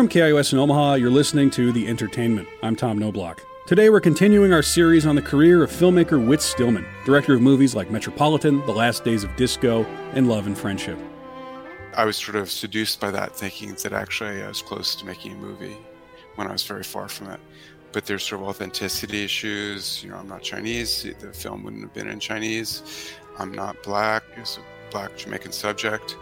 [0.00, 2.48] From KIOS in Omaha, you're listening to The Entertainment.
[2.62, 3.40] I'm Tom Noblock.
[3.66, 7.74] Today we're continuing our series on the career of filmmaker Whit Stillman, director of movies
[7.74, 9.84] like Metropolitan, The Last Days of Disco,
[10.14, 10.98] and Love and Friendship.
[11.94, 15.32] I was sort of seduced by that, thinking that actually I was close to making
[15.32, 15.76] a movie
[16.36, 17.40] when I was very far from it.
[17.92, 20.02] But there's sort of authenticity issues.
[20.02, 21.02] You know, I'm not Chinese.
[21.02, 23.12] The film wouldn't have been in Chinese.
[23.38, 24.22] I'm not black.
[24.38, 26.12] It's a black Jamaican subject.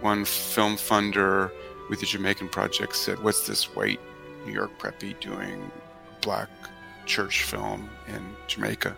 [0.00, 1.52] One film funder
[1.88, 4.00] with the Jamaican project said, What's this white
[4.46, 5.70] New York preppy doing
[6.20, 6.48] black
[7.06, 8.96] church film in Jamaica?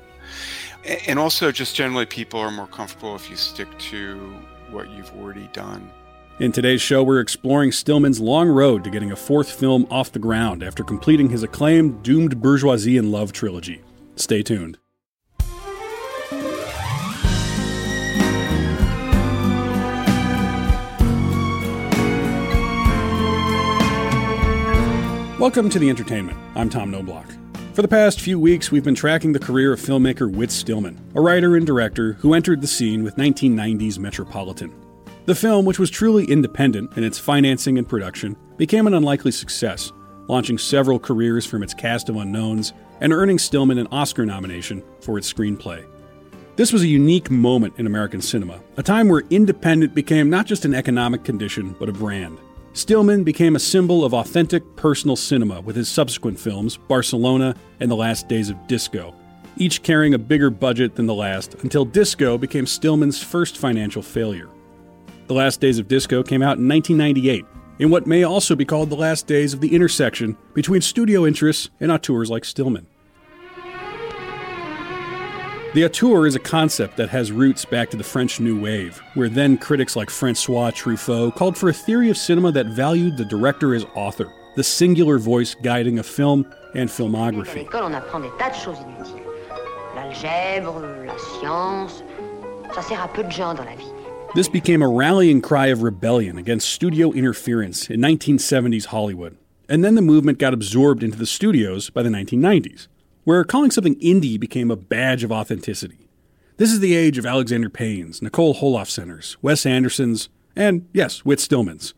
[1.06, 4.34] And also, just generally, people are more comfortable if you stick to
[4.70, 5.90] what you've already done.
[6.38, 10.18] In today's show, we're exploring Stillman's long road to getting a fourth film off the
[10.18, 13.82] ground after completing his acclaimed Doomed Bourgeoisie and Love trilogy.
[14.16, 14.80] Stay tuned.
[25.41, 26.36] Welcome to the entertainment.
[26.55, 27.24] I'm Tom Noblock.
[27.74, 31.20] For the past few weeks, we've been tracking the career of filmmaker Whit Stillman, a
[31.22, 34.70] writer and director who entered the scene with 1990's Metropolitan.
[35.24, 39.92] The film, which was truly independent in its financing and production, became an unlikely success,
[40.28, 45.16] launching several careers from its cast of unknowns and earning Stillman an Oscar nomination for
[45.16, 45.86] its screenplay.
[46.56, 50.66] This was a unique moment in American cinema, a time where independent became not just
[50.66, 52.38] an economic condition, but a brand.
[52.72, 57.96] Stillman became a symbol of authentic personal cinema with his subsequent films, Barcelona and The
[57.96, 59.12] Last Days of Disco,
[59.56, 64.48] each carrying a bigger budget than the last until Disco became Stillman's first financial failure.
[65.26, 67.44] The Last Days of Disco came out in 1998,
[67.80, 71.70] in what may also be called the last days of the intersection between studio interests
[71.80, 72.86] and auteurs like Stillman.
[75.72, 79.28] The auteur is a concept that has roots back to the French New Wave, where
[79.28, 83.72] then critics like Francois Truffaut called for a theory of cinema that valued the director
[83.72, 86.44] as author, the singular voice guiding a film
[86.75, 87.70] and filmography.
[94.34, 99.36] This became a rallying cry of rebellion against studio interference in 1970s Hollywood,
[99.69, 102.88] and then the movement got absorbed into the studios by the 1990s
[103.30, 106.08] where calling something indie became a badge of authenticity.
[106.56, 111.94] This is the age of Alexander Payne's, Nicole Holofceners, Wes Anderson's, and yes, Whit Stillman's.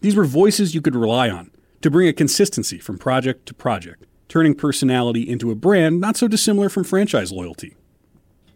[0.00, 4.06] These were voices you could rely on to bring a consistency from project to project,
[4.26, 7.76] turning personality into a brand not so dissimilar from franchise loyalty.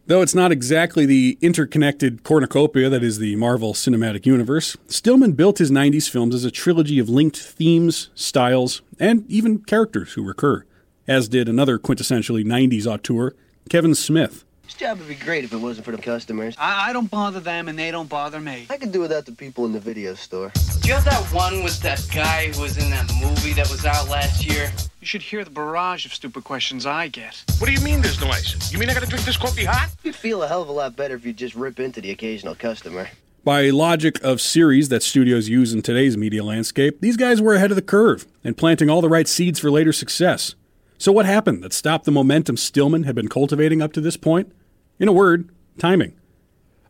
[0.07, 5.59] Though it's not exactly the interconnected cornucopia that is the Marvel Cinematic Universe, Stillman built
[5.59, 10.65] his 90s films as a trilogy of linked themes, styles, and even characters who recur
[11.07, 13.35] as did another quintessentially 90s auteur,
[13.69, 14.45] Kevin Smith.
[14.65, 16.57] This job would be great if it wasn't for the customers.
[16.59, 18.67] I, I don't bother them and they don't bother me.
[18.69, 20.51] I could do without the people in the video store.
[20.81, 23.87] Do you have that one with that guy who was in that movie that was
[23.87, 24.73] out last year?
[25.01, 27.45] You should hear the barrage of stupid questions I get.
[27.59, 28.73] What do you mean there's no ice?
[28.73, 29.91] You mean I gotta drink this coffee hot?
[30.03, 32.57] You'd feel a hell of a lot better if you just rip into the occasional
[32.57, 33.09] customer.
[33.45, 37.71] By logic of series that studios use in today's media landscape, these guys were ahead
[37.71, 40.57] of the curve and planting all the right seeds for later success.
[40.99, 44.51] So, what happened that stopped the momentum Stillman had been cultivating up to this point?
[44.99, 46.15] In a word, timing.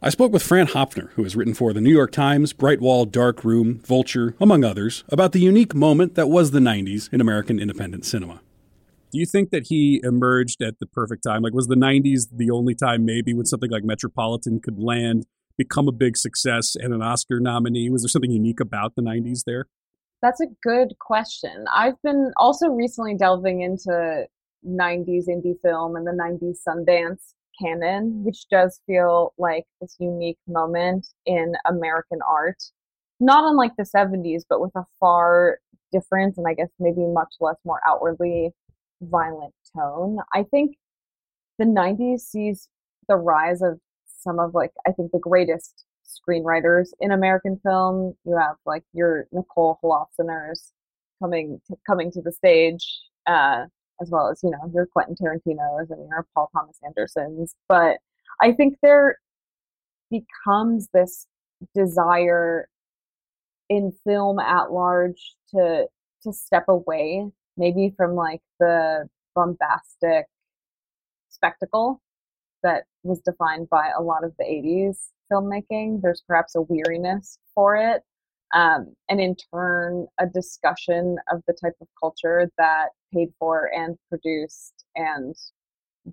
[0.01, 3.05] I spoke with Fran Hoepfner, who has written for the New York Times, Bright Wall,
[3.05, 7.59] Dark Room, Vulture, among others, about the unique moment that was the 90s in American
[7.59, 8.41] independent cinema.
[9.11, 11.43] Do you think that he emerged at the perfect time?
[11.43, 15.27] Like, was the 90s the only time maybe when something like Metropolitan could land,
[15.59, 17.91] become a big success, and an Oscar nominee?
[17.91, 19.67] Was there something unique about the 90s there?
[20.27, 21.67] That's a good question.
[21.73, 24.27] I've been also recently delving into
[24.69, 31.07] 90s indie film and the 90s Sundance canon, which does feel like this unique moment
[31.27, 32.61] in American art.
[33.21, 35.61] Not unlike the 70s, but with a far
[35.93, 38.51] different and I guess maybe much less more outwardly
[39.03, 40.19] violent tone.
[40.35, 40.75] I think
[41.61, 42.69] the 90s sees
[43.09, 43.79] the rise of
[44.09, 48.15] some of like I think the greatest screenwriters in American film.
[48.25, 50.73] You have like your Nicole Holofceners
[51.23, 52.85] coming to, coming to the stage,
[53.27, 53.65] uh,
[54.01, 57.55] as well as you know your Quentin Tarantino's and your Paul Thomas Andersons.
[57.69, 57.99] But
[58.41, 59.19] I think there
[60.11, 61.27] becomes this
[61.75, 62.69] desire
[63.69, 65.87] in film at large to
[66.23, 67.25] to step away
[67.57, 70.27] maybe from like the bombastic
[71.29, 72.03] spectacle
[72.63, 76.01] that was defined by a lot of the 80s filmmaking.
[76.03, 78.03] There's perhaps a weariness for it.
[78.55, 83.97] Um, and in turn, a discussion of the type of culture that paid for and
[84.09, 85.35] produced and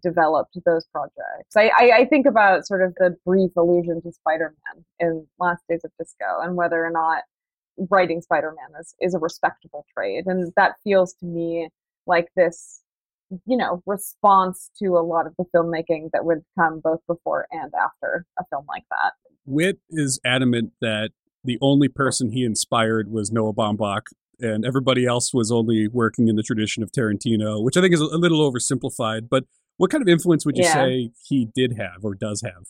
[0.02, 1.56] developed those projects.
[1.56, 5.62] I, I, I think about sort of the brief allusion to Spider Man in Last
[5.70, 7.24] Days of Disco and whether or not
[7.90, 11.70] writing Spider-Man is is a respectable trade, and that feels to me
[12.06, 12.83] like this,
[13.46, 17.72] you know, response to a lot of the filmmaking that would come both before and
[17.80, 19.14] after a film like that.
[19.46, 21.12] Whit is adamant that
[21.44, 24.04] the only person he inspired was Noah Baumbach,
[24.40, 28.02] and everybody else was only working in the tradition of Tarantino, which I think is
[28.02, 29.28] a little oversimplified.
[29.30, 29.44] But
[29.78, 30.74] what kind of influence would you Yeah.
[30.74, 32.68] say he did have or does have?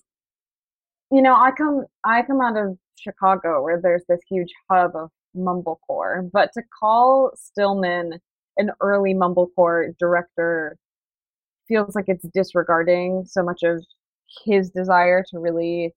[1.11, 5.11] you know, I come I come out of Chicago where there's this huge hub of
[5.37, 8.19] mumblecore, but to call Stillman
[8.57, 10.77] an early mumblecore director
[11.67, 13.83] feels like it's disregarding so much of
[14.45, 15.93] his desire to really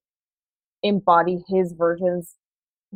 [0.82, 2.35] embody his versions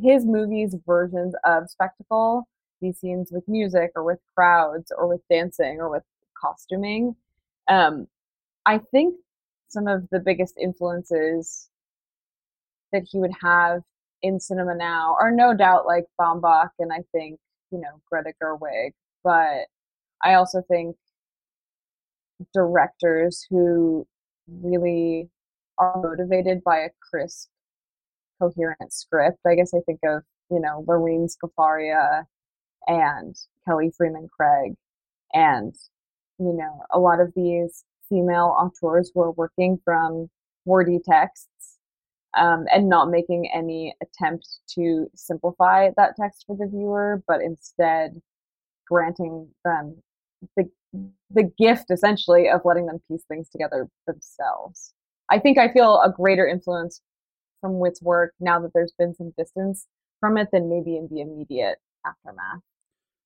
[0.00, 2.46] his movies versions of spectacle
[2.80, 6.02] these scenes with music or with crowds or with dancing or with
[6.40, 7.14] costuming
[7.68, 8.06] um,
[8.66, 9.14] i think
[9.68, 11.70] some of the biggest influences
[12.92, 13.82] that he would have
[14.22, 17.38] in cinema now are no doubt like Baumbach and I think,
[17.70, 18.92] you know, Greta Gerwig.
[19.22, 19.66] But
[20.22, 20.96] I also think
[22.54, 24.06] directors who
[24.62, 25.28] really
[25.78, 27.48] are motivated by a crisp,
[28.40, 29.38] coherent script.
[29.46, 32.24] I guess I think of, you know, Lorene Scafaria
[32.86, 33.36] and
[33.66, 34.74] Kelly Fremon Craig
[35.32, 35.74] and,
[36.38, 40.28] you know, a lot of these female auteurs who are working from
[40.64, 41.78] wordy texts
[42.36, 48.20] um, and not making any attempt to simplify that text for the viewer, but instead
[48.90, 49.96] granting them
[50.56, 50.68] the
[51.30, 54.92] the gift essentially of letting them piece things together themselves.
[55.30, 57.00] I think I feel a greater influence
[57.60, 59.86] from Whit's work now that there's been some distance
[60.18, 62.60] from it than maybe in the immediate aftermath.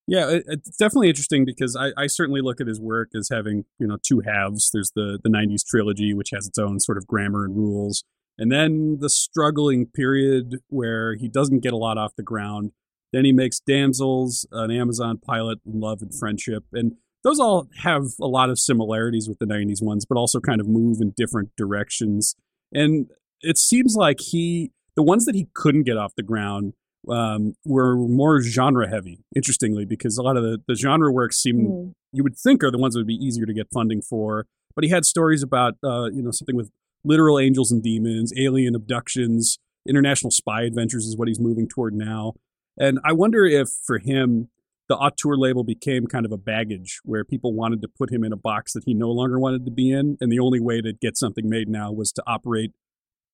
[0.06, 3.86] Yeah, it's definitely interesting because I, I certainly look at his work as having you
[3.86, 4.70] know two halves.
[4.70, 8.04] There's the the '90s trilogy, which has its own sort of grammar and rules,
[8.36, 12.72] and then the struggling period where he doesn't get a lot off the ground.
[13.14, 18.02] Then he makes Damsels, an Amazon pilot, and Love and Friendship, and those all have
[18.20, 21.50] a lot of similarities with the '90s ones, but also kind of move in different
[21.56, 22.34] directions.
[22.72, 23.06] And
[23.40, 26.72] it seems like he, the ones that he couldn't get off the ground,
[27.08, 29.20] um, were more genre heavy.
[29.36, 31.92] Interestingly, because a lot of the, the genre works seem Mm.
[32.12, 34.46] you would think are the ones that would be easier to get funding for.
[34.74, 36.70] But he had stories about uh, you know something with
[37.04, 39.58] literal angels and demons, alien abductions,
[39.88, 42.32] international spy adventures is what he's moving toward now.
[42.78, 44.48] And I wonder if for him
[44.88, 48.32] the auteur label became kind of a baggage where people wanted to put him in
[48.32, 50.92] a box that he no longer wanted to be in, and the only way to
[50.92, 52.72] get something made now was to operate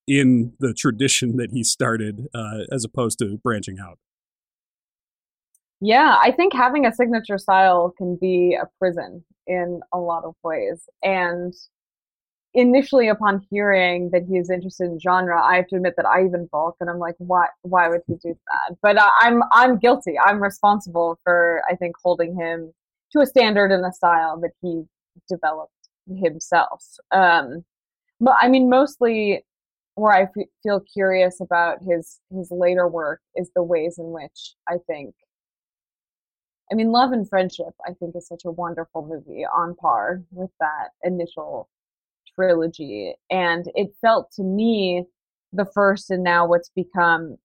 [0.07, 3.99] in the tradition that he started, uh, as opposed to branching out.
[5.81, 10.35] Yeah, I think having a signature style can be a prison in a lot of
[10.45, 10.89] ways.
[11.03, 11.55] And
[12.55, 16.25] initially upon hearing that he is interested in genre, I have to admit that I
[16.25, 18.76] even balk and I'm like, why why would he do that?
[18.82, 20.19] But uh, I'm I'm guilty.
[20.19, 22.73] I'm responsible for I think holding him
[23.12, 24.85] to a standard and a style that he
[25.29, 25.73] developed
[26.23, 26.85] himself.
[27.12, 27.64] Um
[28.20, 29.44] but I mean mostly
[29.94, 34.55] where I f- feel curious about his his later work is the ways in which
[34.69, 35.14] I think
[36.73, 40.50] I mean, Love and Friendship, I think, is such a wonderful movie on par with
[40.61, 41.69] that initial
[42.35, 43.15] trilogy.
[43.31, 45.05] And it felt to me
[45.53, 47.37] the first and now what's become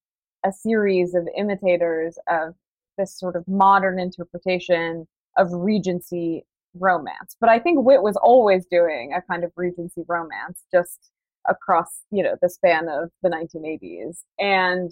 [0.45, 2.53] a series of imitators of
[2.97, 7.35] this sort of modern interpretation of Regency romance.
[7.39, 11.11] But I think Whit was always doing a kind of Regency romance just
[11.47, 14.23] across, you know, the span of the 1980s.
[14.39, 14.91] And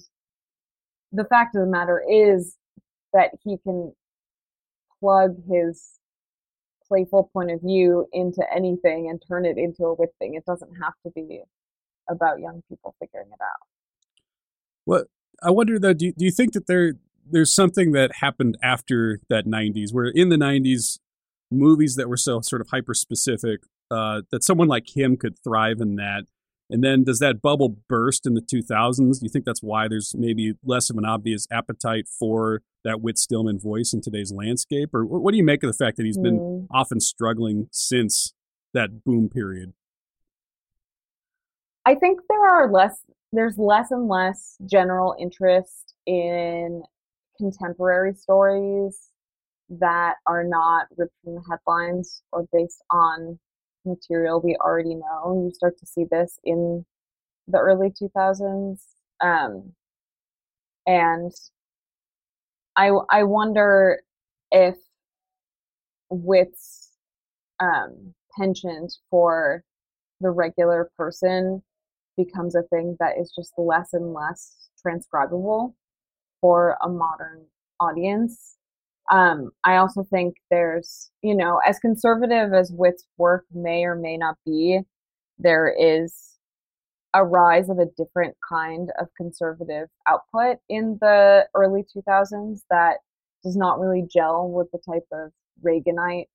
[1.11, 2.57] the fact of the matter is
[3.13, 3.93] that he can
[4.99, 5.99] plug his
[6.93, 10.35] playful point of view into anything and turn it into a wit thing.
[10.35, 11.41] It doesn't have to be
[12.09, 13.67] about young people figuring it out.
[14.85, 15.05] Well,
[15.41, 16.93] I wonder though, do you, do you think that there
[17.29, 20.99] there's something that happened after that '90s, where in the '90s,
[21.49, 25.77] movies that were so sort of hyper specific, uh, that someone like him could thrive
[25.79, 26.23] in that,
[26.69, 29.19] and then does that bubble burst in the 2000s?
[29.19, 33.17] Do you think that's why there's maybe less of an obvious appetite for that Whit
[33.17, 36.17] Stillman voice in today's landscape, or what, do you make of the fact that he's
[36.17, 36.67] been Mm.
[36.71, 38.33] often struggling since
[38.73, 39.73] that boom period?
[41.85, 43.03] I think there are less
[43.35, 46.83] there's less and less general interest in
[47.35, 49.09] contemporary stories
[49.69, 53.39] that are not ripped from the headlines or based on
[53.85, 55.43] material we already know.
[55.47, 56.85] You start to see this in
[57.47, 58.81] the early 2000s.
[59.19, 59.73] Um,
[60.85, 61.31] and
[62.75, 64.01] I, I wonder
[64.51, 64.75] if
[66.09, 66.89] Whit's
[67.59, 69.63] um, penchant for
[70.21, 71.61] the regular person
[72.17, 75.75] becomes a thing that is just less and less transcribable
[76.41, 77.45] for a modern
[77.79, 78.57] audience.
[79.11, 84.17] Um, I also think there's, you know, as conservative as Whit's work may or may
[84.17, 84.81] not be,
[85.39, 86.32] there is
[87.13, 92.97] a rise of a different kind of conservative output in the early 2000s that
[93.43, 95.31] does not really gel with the type of
[95.63, 96.25] Reaganite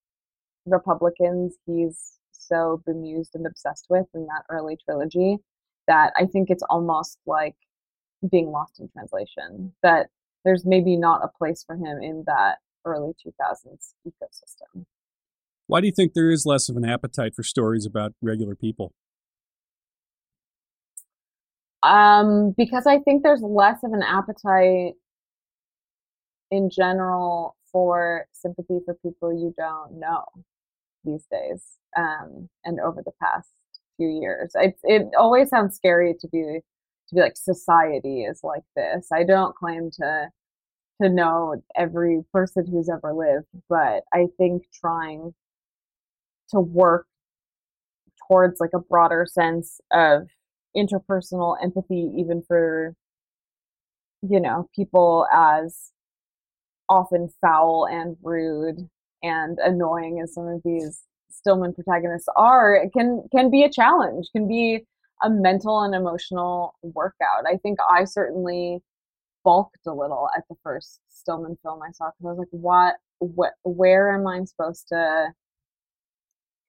[0.66, 5.38] Republicans he's so bemused and obsessed with in that early trilogy
[5.86, 7.56] that I think it's almost like
[8.30, 9.72] being lost in translation.
[9.82, 10.08] That
[10.44, 14.84] there's maybe not a place for him in that early 2000s ecosystem.
[15.66, 18.92] Why do you think there is less of an appetite for stories about regular people?
[21.82, 24.94] Um, because I think there's less of an appetite
[26.50, 30.24] in general for sympathy for people you don't know
[31.04, 31.62] these days
[31.96, 33.48] um, and over the past
[33.96, 34.52] few years.
[34.54, 36.60] It, it always sounds scary to be
[37.08, 39.08] to be like society is like this.
[39.12, 40.28] I don't claim to
[41.02, 45.32] to know every person who's ever lived, but I think trying
[46.50, 47.06] to work
[48.26, 50.28] towards like a broader sense of
[50.76, 52.94] interpersonal empathy even for
[54.22, 55.92] you know people as
[56.88, 58.88] often foul and rude
[59.22, 64.48] and annoying as some of these Stillman protagonists are, can can be a challenge, can
[64.48, 64.86] be
[65.22, 67.46] a mental and emotional workout.
[67.46, 68.80] I think I certainly
[69.44, 72.96] balked a little at the first Stillman film I saw because I was like, what,
[73.18, 75.32] what, where am I supposed to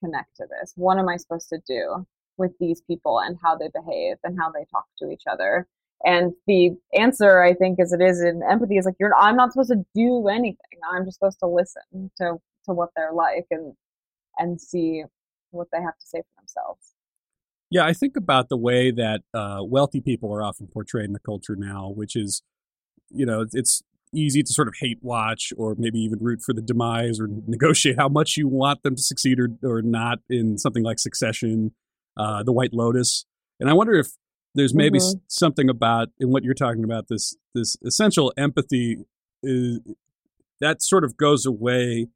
[0.04, 0.74] connect to this?
[0.76, 2.06] What am I supposed to do
[2.40, 5.68] with these people and how they behave and how they talk to each other?
[6.06, 9.14] And the answer, I think, as it is in empathy, is like you're.
[9.16, 10.80] I'm not supposed to do anything.
[10.92, 13.74] I'm just supposed to listen to to what they're like and
[14.38, 15.04] and see
[15.52, 16.94] what they have to say for themselves.
[17.70, 21.20] Yeah, I think about the way that uh, wealthy people are often portrayed in the
[21.20, 22.42] culture now, which is,
[23.10, 26.64] you know, it's easy to sort of hate watch or maybe even root for the
[26.64, 30.84] demise or negotiate how much you want them to succeed or, or not in something
[30.84, 31.72] like Succession,
[32.20, 33.26] uh, The White Lotus.
[33.60, 34.10] And I wonder if
[34.54, 35.20] there's maybe mm-hmm.
[35.28, 39.06] something about in what you're talking about this this essential empathy
[39.42, 39.80] is
[40.60, 42.08] that sort of goes away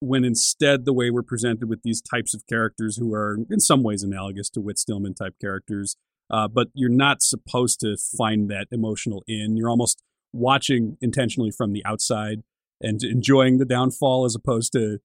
[0.00, 3.82] when instead the way we're presented with these types of characters who are in some
[3.82, 5.96] ways analogous to Whit Stillman type characters,
[6.30, 9.56] uh, but you're not supposed to find that emotional in.
[9.56, 12.42] You're almost watching intentionally from the outside
[12.80, 14.98] and enjoying the downfall as opposed to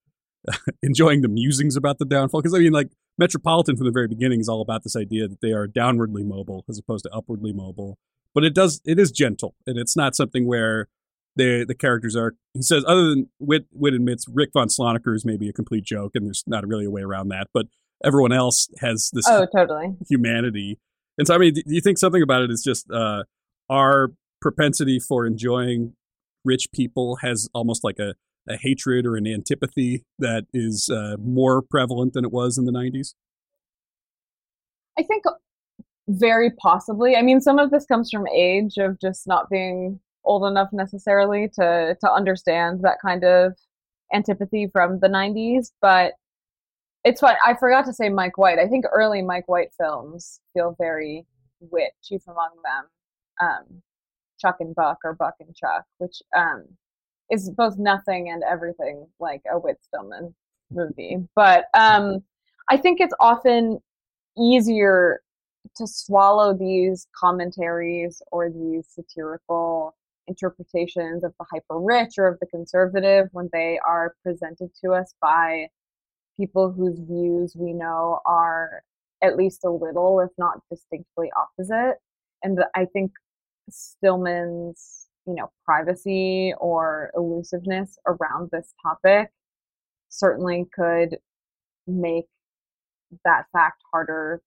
[0.84, 2.42] enjoying the musings about the downfall.
[2.42, 5.42] Because I mean, like Metropolitan from the very beginning is all about this idea that
[5.42, 7.98] they are downwardly mobile as opposed to upwardly mobile.
[8.34, 10.88] But it does it is gentle, and it's not something where
[11.36, 12.36] the the characters are.
[12.54, 16.12] He says, other than Whit, Whit admits Rick Von Sloneker is maybe a complete joke,
[16.16, 17.48] and there's not really a way around that.
[17.54, 17.68] But
[18.04, 20.80] everyone else has this oh totally humanity.
[21.18, 23.24] And so, I mean, do you think something about it is just uh,
[23.70, 25.94] our propensity for enjoying
[26.46, 28.14] rich people has almost like a
[28.48, 32.72] a hatred or an antipathy that is uh, more prevalent than it was in the
[32.72, 33.14] 90s?
[34.98, 35.24] I think
[36.08, 37.16] very possibly.
[37.16, 41.50] I mean, some of this comes from age of just not being old enough necessarily
[41.56, 43.54] to to understand that kind of
[44.14, 46.14] antipathy from the 90s, but
[47.04, 47.36] it's fun.
[47.46, 48.60] I forgot to say Mike White.
[48.60, 51.26] I think early Mike White films feel very
[51.60, 52.86] Whit, chief among them.
[53.42, 53.82] Um,
[54.40, 56.66] Chuck and Buck or Buck and Chuck, which um,
[57.30, 60.34] is both nothing and everything like a Whit Stillman
[60.72, 61.18] movie.
[61.36, 62.24] But um,
[62.70, 63.80] I think it's often
[64.38, 65.22] easier
[65.76, 69.96] to swallow these commentaries or these satirical
[70.28, 75.14] interpretations of the hyper rich or of the conservative when they are presented to us
[75.22, 75.68] by
[76.38, 78.84] people whose views we know are
[79.24, 81.96] at least a little, if not distinctly opposite.
[82.44, 83.12] And I think
[83.70, 89.30] Stillman's you know privacy or elusiveness around this topic
[90.10, 91.18] certainly could
[91.86, 92.26] make
[93.26, 94.42] that fact harder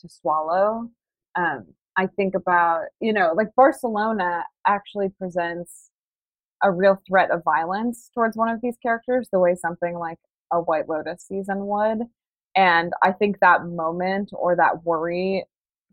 [0.00, 0.88] to swallow.
[1.36, 5.90] Um, i think about you know like barcelona actually presents
[6.62, 10.18] a real threat of violence towards one of these characters the way something like
[10.52, 12.00] a white lotus season would
[12.56, 15.44] and i think that moment or that worry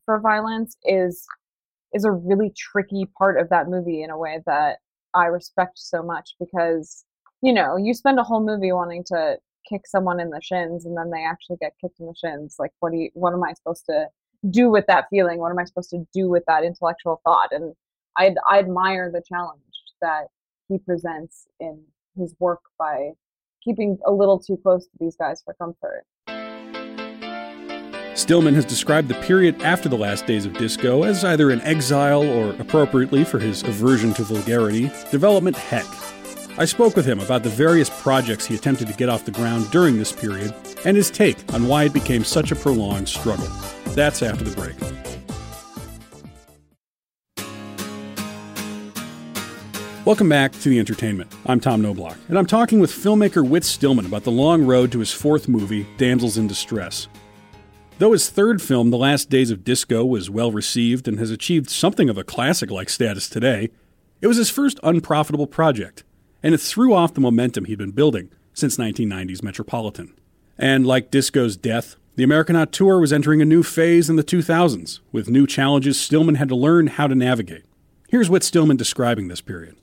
[0.05, 1.25] for violence is
[1.93, 4.79] is a really tricky part of that movie in a way that
[5.13, 7.05] I respect so much because
[7.41, 9.37] you know you spend a whole movie wanting to
[9.69, 12.55] kick someone in the shins and then they actually get kicked in the shins.
[12.59, 14.07] Like what do you what am I supposed to
[14.49, 15.39] do with that feeling?
[15.39, 17.49] What am I supposed to do with that intellectual thought?
[17.51, 17.73] And
[18.17, 19.61] I I admire the challenge
[20.01, 20.27] that
[20.67, 21.81] he presents in
[22.17, 23.11] his work by
[23.63, 26.05] keeping a little too close to these guys for comfort.
[28.21, 32.21] Stillman has described the period after the last days of disco as either an exile
[32.21, 35.87] or, appropriately for his aversion to vulgarity, development heck.
[36.55, 39.71] I spoke with him about the various projects he attempted to get off the ground
[39.71, 40.53] during this period
[40.85, 43.47] and his take on why it became such a prolonged struggle.
[43.95, 44.75] That's after the break.
[50.05, 51.33] Welcome back to the entertainment.
[51.47, 54.99] I'm Tom Noblock, and I'm talking with filmmaker Whit Stillman about the long road to
[54.99, 57.07] his fourth movie, Damsels in Distress.
[57.99, 61.69] Though his third film, The Last Days of Disco, was well received and has achieved
[61.69, 63.69] something of a classic like status today,
[64.21, 66.03] it was his first unprofitable project,
[66.41, 70.13] and it threw off the momentum he'd been building since 1990's Metropolitan.
[70.57, 74.99] And like Disco's death, the American auteur was entering a new phase in the 2000s,
[75.11, 77.65] with new challenges Stillman had to learn how to navigate.
[78.09, 79.77] Here's what Stillman describing this period.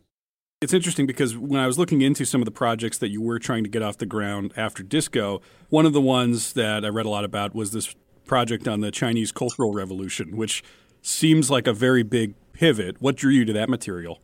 [0.60, 3.38] It's interesting because when I was looking into some of the projects that you were
[3.38, 7.06] trying to get off the ground after disco, one of the ones that I read
[7.06, 10.64] a lot about was this project on the Chinese Cultural Revolution, which
[11.00, 13.00] seems like a very big pivot.
[13.00, 14.18] What drew you to that material?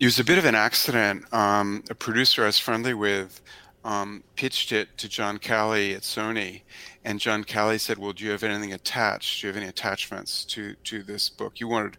[0.00, 1.32] It was a bit of an accident.
[1.32, 3.40] Um, a producer I was friendly with
[3.84, 6.62] um, pitched it to John Calley at Sony,
[7.04, 9.40] and John Calley said, "Well, do you have anything attached?
[9.40, 11.96] Do you have any attachments to to this book?" You wanted,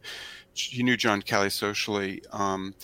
[0.53, 2.75] you knew John Calley socially, um,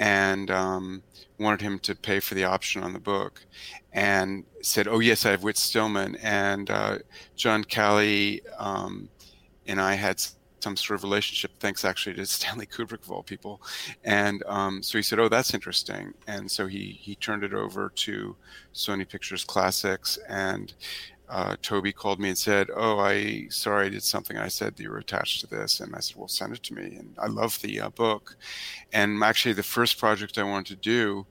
[0.00, 1.02] and um,
[1.38, 3.44] wanted him to pay for the option on the book
[3.92, 6.16] and said, Oh, yes, I have Whit Stillman.
[6.16, 6.98] And uh,
[7.36, 9.08] John Calley um,
[9.66, 10.20] and I had
[10.60, 13.60] some sort of relationship, thanks actually to Stanley Kubrick of all people.
[14.02, 16.14] And um, so he said, Oh, that's interesting.
[16.26, 18.36] And so he, he turned it over to
[18.74, 20.72] Sony Pictures Classics and
[21.30, 24.36] uh, Toby called me and said, "Oh, I sorry I did something.
[24.36, 26.74] I said that you were attached to this." And I said, "Well, send it to
[26.74, 28.36] me." And I love the uh, book.
[28.92, 31.26] And actually, the first project I wanted to do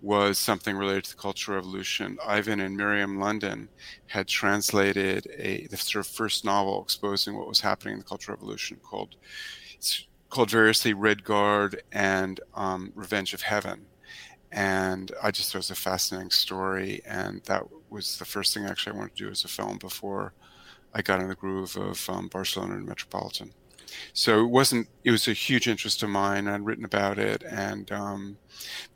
[0.00, 2.18] was something related to the Cultural Revolution.
[2.26, 3.68] Ivan and Miriam London
[4.06, 8.36] had translated a the sort of first novel exposing what was happening in the Cultural
[8.36, 9.16] Revolution called
[9.76, 13.86] it's called variously Red Guard and um, Revenge of Heaven.
[14.50, 18.64] And I just thought it was a fascinating story, and that was the first thing
[18.64, 20.32] actually I wanted to do as a film before
[20.94, 23.52] I got in the groove of um, Barcelona and Metropolitan.
[24.12, 24.88] So it wasn't.
[25.04, 26.48] It was a huge interest of mine.
[26.48, 28.38] I'd written about it, and um,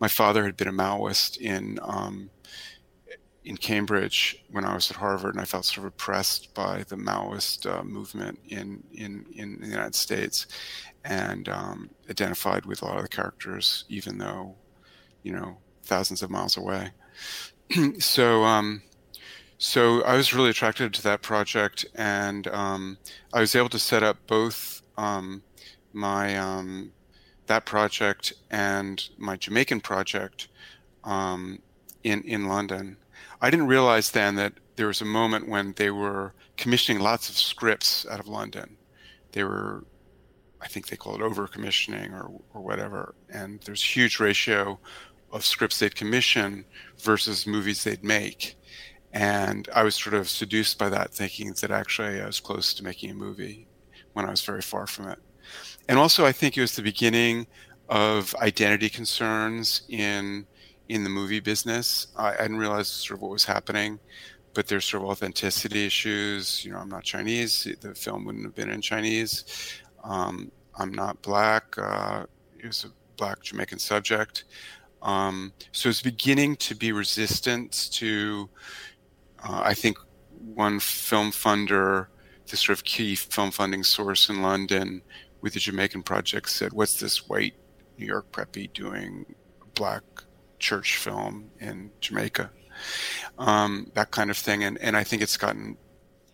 [0.00, 2.30] my father had been a Maoist in um,
[3.44, 6.96] in Cambridge when I was at Harvard, and I felt sort of oppressed by the
[6.96, 10.46] Maoist uh, movement in, in in the United States,
[11.04, 14.56] and um, identified with a lot of the characters, even though,
[15.22, 16.90] you know, thousands of miles away.
[17.98, 18.82] so um,
[19.58, 22.98] so I was really attracted to that project, and um,
[23.32, 25.42] I was able to set up both um,
[25.92, 26.92] my um,
[27.46, 30.48] that project and my Jamaican project
[31.04, 31.60] um,
[32.04, 32.98] in in London.
[33.40, 37.36] I didn't realize then that there was a moment when they were commissioning lots of
[37.36, 38.76] scripts out of London.
[39.32, 39.84] They were,
[40.60, 44.78] I think they call it over commissioning or or whatever, and there's a huge ratio
[45.32, 46.64] of scripts they'd commission
[46.98, 48.56] versus movies they'd make.
[49.12, 52.84] And I was sort of seduced by that, thinking that actually I was close to
[52.84, 53.66] making a movie
[54.12, 55.18] when I was very far from it.
[55.88, 57.46] And also, I think it was the beginning
[57.88, 60.46] of identity concerns in
[60.88, 62.08] in the movie business.
[62.16, 63.98] I, I didn't realize sort of what was happening,
[64.54, 66.64] but there's sort of authenticity issues.
[66.64, 67.68] You know, I'm not Chinese.
[67.80, 69.44] The film wouldn't have been in Chinese.
[70.04, 71.76] Um, I'm not black.
[71.78, 72.26] Uh,
[72.58, 74.44] it was a black Jamaican subject.
[75.06, 78.50] Um, so it's beginning to be resistant to,
[79.42, 79.96] uh, I think,
[80.54, 82.08] one film funder,
[82.48, 85.02] the sort of key film funding source in London
[85.40, 87.54] with the Jamaican project said, What's this white
[87.98, 89.24] New York preppy doing
[89.74, 90.02] black
[90.58, 92.50] church film in Jamaica?
[93.38, 94.64] Um, that kind of thing.
[94.64, 95.76] And, and I think it's gotten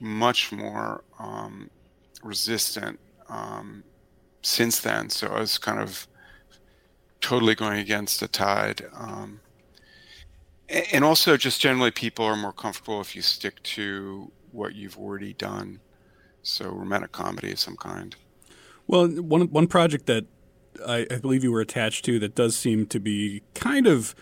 [0.00, 1.70] much more um,
[2.22, 3.84] resistant um,
[4.40, 5.10] since then.
[5.10, 6.08] So I was kind of
[7.22, 8.84] totally going against the tide.
[8.94, 9.40] Um,
[10.68, 15.32] and also, just generally, people are more comfortable if you stick to what you've already
[15.32, 15.80] done.
[16.42, 18.16] So, romantic comedy of some kind.
[18.86, 20.26] Well, one one project that
[20.86, 24.14] I, I believe you were attached to that does seem to be kind of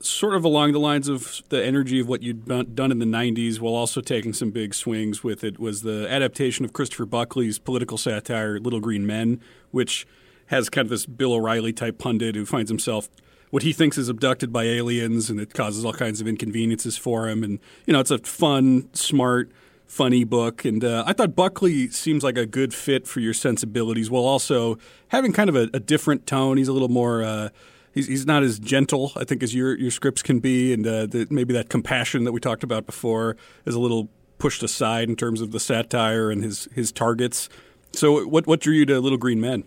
[0.00, 3.60] sort of along the lines of the energy of what you'd done in the 90s
[3.60, 7.96] while also taking some big swings with it was the adaptation of Christopher Buckley's political
[7.96, 10.06] satire Little Green Men, which
[10.46, 13.08] has kind of this Bill O'Reilly type pundit who finds himself
[13.50, 17.28] what he thinks is abducted by aliens, and it causes all kinds of inconveniences for
[17.28, 17.44] him.
[17.44, 19.50] And you know, it's a fun, smart,
[19.86, 20.64] funny book.
[20.64, 24.78] And uh, I thought Buckley seems like a good fit for your sensibilities, while also
[25.08, 26.56] having kind of a, a different tone.
[26.56, 27.22] He's a little more.
[27.22, 27.48] Uh,
[27.94, 31.26] he's, not as gentle, I think, as your your scripts can be, and uh, the,
[31.30, 35.40] maybe that compassion that we talked about before is a little pushed aside in terms
[35.40, 37.48] of the satire and his his targets.
[37.92, 39.64] So, what what drew you to Little Green Men?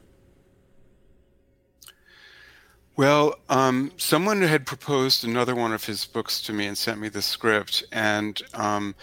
[3.00, 7.08] Well, um, someone had proposed another one of his books to me and sent me
[7.08, 8.94] the script, and um,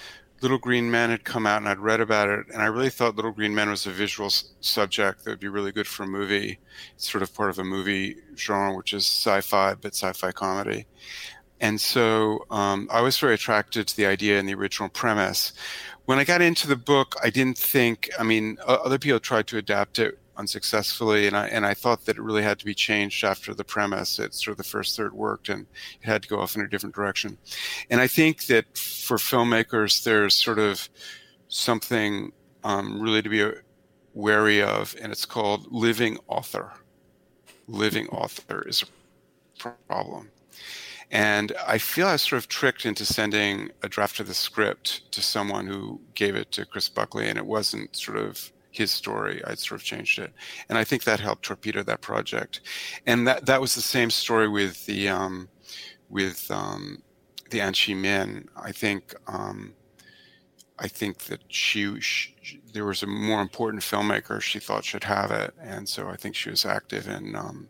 [0.42, 3.16] Little Green Men had come out, and I'd read about it, and I really thought
[3.16, 6.06] Little Green Men was a visual s- subject that would be really good for a
[6.06, 6.58] movie.
[6.94, 10.84] It's sort of part of a movie genre, which is sci-fi, but sci-fi comedy.
[11.62, 15.54] And so um, I was very attracted to the idea and the original premise.
[16.04, 18.10] When I got into the book, I didn't think.
[18.18, 22.16] I mean, other people tried to adapt it unsuccessfully, and I and I thought that
[22.16, 24.18] it really had to be changed after the premise.
[24.18, 25.66] It sort of the first third worked, and
[26.02, 27.38] it had to go off in a different direction.
[27.90, 30.88] And I think that for filmmakers, there's sort of
[31.48, 32.32] something
[32.64, 33.50] um, really to be
[34.14, 36.72] wary of, and it's called living author.
[37.68, 40.30] Living author is a problem.
[41.10, 45.12] And I feel I was sort of tricked into sending a draft of the script
[45.12, 49.42] to someone who gave it to Chris Buckley, and it wasn't sort of his story.
[49.44, 50.32] I'd sort of changed it,
[50.68, 52.60] and I think that helped torpedo that project.
[53.06, 55.48] And that that was the same story with the um,
[56.08, 57.02] with um,
[57.50, 58.48] the Anchee Min.
[58.56, 59.74] I think um,
[60.78, 65.30] I think that she, she, there was a more important filmmaker she thought should have
[65.30, 67.68] it, and so I think she was active in um,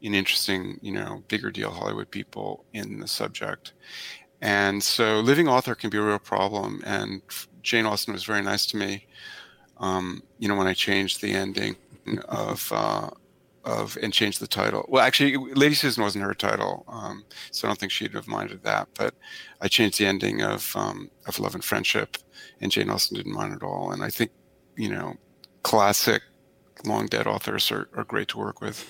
[0.00, 3.72] in interesting, you know, bigger deal Hollywood people in the subject.
[4.40, 6.82] And so living author can be a real problem.
[6.86, 7.22] And
[7.62, 9.06] Jane Austen was very nice to me.
[9.78, 11.76] Um, you know, when I changed the ending
[12.28, 13.10] of, uh,
[13.64, 14.86] of and changed the title.
[14.88, 18.62] Well, actually, Lady Susan wasn't her title, um, so I don't think she'd have minded
[18.62, 18.88] that.
[18.94, 19.14] But
[19.60, 22.16] I changed the ending of um, of Love and Friendship,
[22.60, 23.92] and Jane Austen didn't mind at all.
[23.92, 24.30] And I think,
[24.76, 25.16] you know,
[25.62, 26.22] classic
[26.84, 28.86] long dead authors are, are great to work with.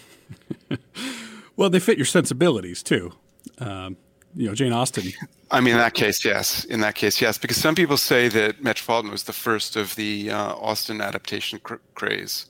[1.56, 3.12] well, they fit your sensibilities too.
[3.58, 3.96] Um,
[4.34, 5.12] you know, Jane Austen.
[5.50, 6.64] I mean, in that case, yes.
[6.64, 7.38] In that case, yes.
[7.38, 11.76] Because some people say that Metropolitan was the first of the uh, Austen adaptation cr-
[11.94, 12.46] craze,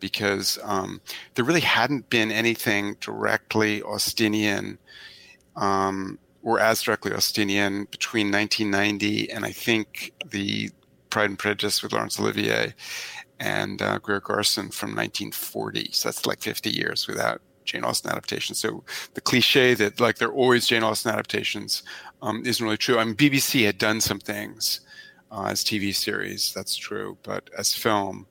[0.00, 1.00] because um,
[1.34, 4.78] there really hadn't been anything directly Austenian
[5.56, 10.70] um, or as directly Austenian between 1990 and I think the
[11.10, 12.74] Pride and Prejudice with Laurence Olivier
[13.40, 15.90] and uh, Greer Garson from 1940.
[15.92, 18.58] So that's like 50 years without Jane Austen adaptations.
[18.58, 18.82] So
[19.14, 21.82] the cliche that like there are always Jane Austen adaptations
[22.22, 22.98] um, isn't really true.
[22.98, 24.80] I mean, BBC had done some things
[25.30, 28.26] uh, as TV series, that's true, but as film,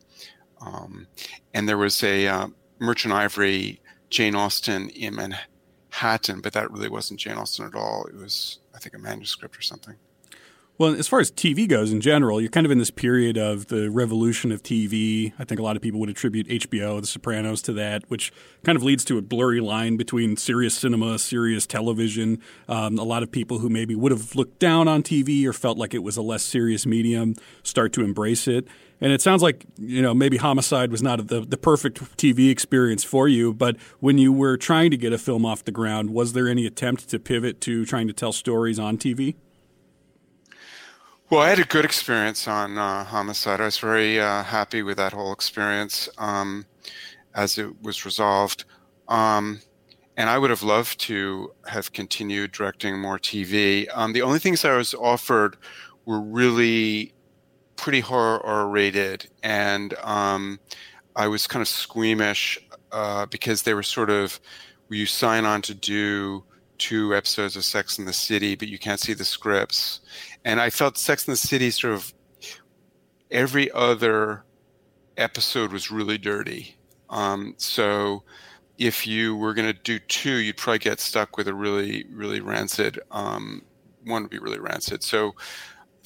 [0.60, 1.08] um,
[1.54, 2.48] and there was a uh,
[2.80, 8.06] Merchant Ivory Jane Austen in Manhattan, but that really wasn't Jane Austen at all.
[8.06, 9.96] It was, I think, a manuscript or something.
[10.80, 13.66] Well, as far as TV goes in general, you're kind of in this period of
[13.66, 15.34] the revolution of TV.
[15.40, 18.32] I think a lot of people would attribute HBO, The Sopranos to that, which
[18.64, 22.44] kind of leads to a blurry line between serious cinema, serious television.
[22.70, 25.80] Um, a lot of people who maybe would have looked down on TV or felt
[25.80, 28.68] like it was a less serious medium start to embrace it.
[29.02, 33.04] And it sounds like you know maybe Homicide was not the the perfect TV experience
[33.04, 36.34] for you, but when you were trying to get a film off the ground, was
[36.34, 39.36] there any attempt to pivot to trying to tell stories on TV?
[41.30, 43.60] Well, I had a good experience on uh, Homicide.
[43.60, 46.66] I was very uh, happy with that whole experience um,
[47.36, 48.64] as it was resolved.
[49.10, 49.60] Um,
[50.16, 53.90] and I would have loved to have continued directing more TV.
[53.94, 55.58] Um, the only things I was offered
[56.06, 57.14] were really
[57.76, 60.62] pretty horror R rated, and um,
[61.14, 62.58] I was kind of squeamish
[62.94, 64.40] uh, because they were sort of
[64.90, 66.46] you sign on to do
[66.78, 70.00] two episodes of Sex in the City, but you can't see the scripts.
[70.48, 72.14] And I felt Sex in the City sort of
[73.30, 74.46] every other
[75.18, 76.78] episode was really dirty.
[77.10, 78.24] Um, so
[78.78, 82.40] if you were going to do two, you'd probably get stuck with a really, really
[82.40, 82.98] rancid.
[83.12, 83.64] Um,
[84.06, 85.04] one would be really rancid.
[85.04, 85.36] So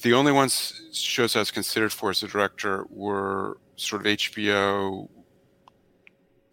[0.00, 5.08] the only ones shows I was considered for as a director were sort of HBO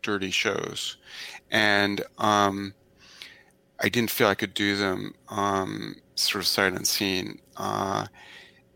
[0.03, 0.97] dirty shows,
[1.49, 2.75] and um,
[3.81, 7.39] I didn't feel I could do them um, sort of sight unseen.
[7.57, 8.07] Uh,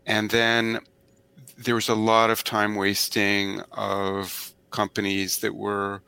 [0.06, 0.80] and then
[1.56, 6.02] there was a lot of time wasting of companies that were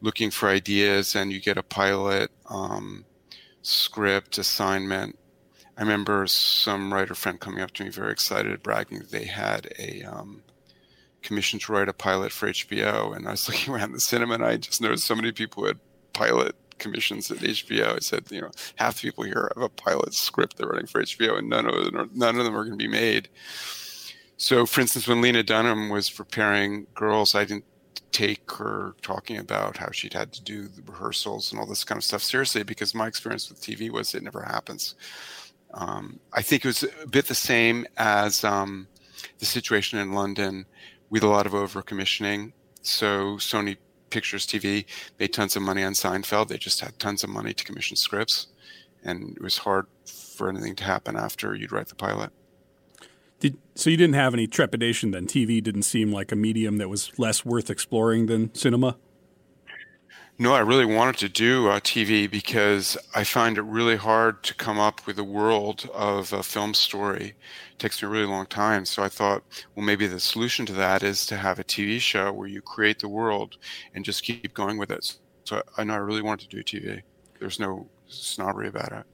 [0.00, 3.04] looking for ideas, and you get a pilot um,
[3.62, 5.18] script assignment.
[5.76, 9.72] I remember some writer friend coming up to me very excited, bragging that they had
[9.78, 10.42] a um,
[11.22, 13.16] commission to write a pilot for HBO.
[13.16, 15.78] And I was looking around the cinema, and I just noticed so many people had
[16.12, 17.96] pilot commissions at HBO.
[17.96, 21.02] I said, you know, half the people here have a pilot script they're running for
[21.02, 23.28] HBO, and none of them are, none of them are going to be made.
[24.36, 27.64] So, for instance, when Lena Dunham was preparing Girls, I didn't
[28.10, 31.98] take her talking about how she'd had to do the rehearsals and all this kind
[31.98, 34.94] of stuff seriously because my experience with TV was it never happens.
[35.74, 38.86] Um, I think it was a bit the same as um,
[39.38, 40.66] the situation in London
[41.08, 42.52] with a lot of overcommissioning.
[42.82, 43.76] So Sony
[44.12, 44.84] Pictures TV
[45.18, 46.48] made tons of money on Seinfeld.
[46.48, 48.48] They just had tons of money to commission scripts,
[49.02, 52.30] and it was hard for anything to happen after you'd write the pilot.
[53.40, 55.26] Did, so you didn't have any trepidation then?
[55.26, 58.98] TV didn't seem like a medium that was less worth exploring than cinema.
[60.42, 64.54] No, I really wanted to do uh, TV because I find it really hard to
[64.54, 67.36] come up with a world of a film story.
[67.70, 68.84] It takes me a really long time.
[68.84, 69.44] So I thought,
[69.76, 72.98] well, maybe the solution to that is to have a TV show where you create
[72.98, 73.56] the world
[73.94, 75.16] and just keep going with it.
[75.44, 77.02] So I know I really wanted to do TV.
[77.38, 79.11] There's no snobbery about it.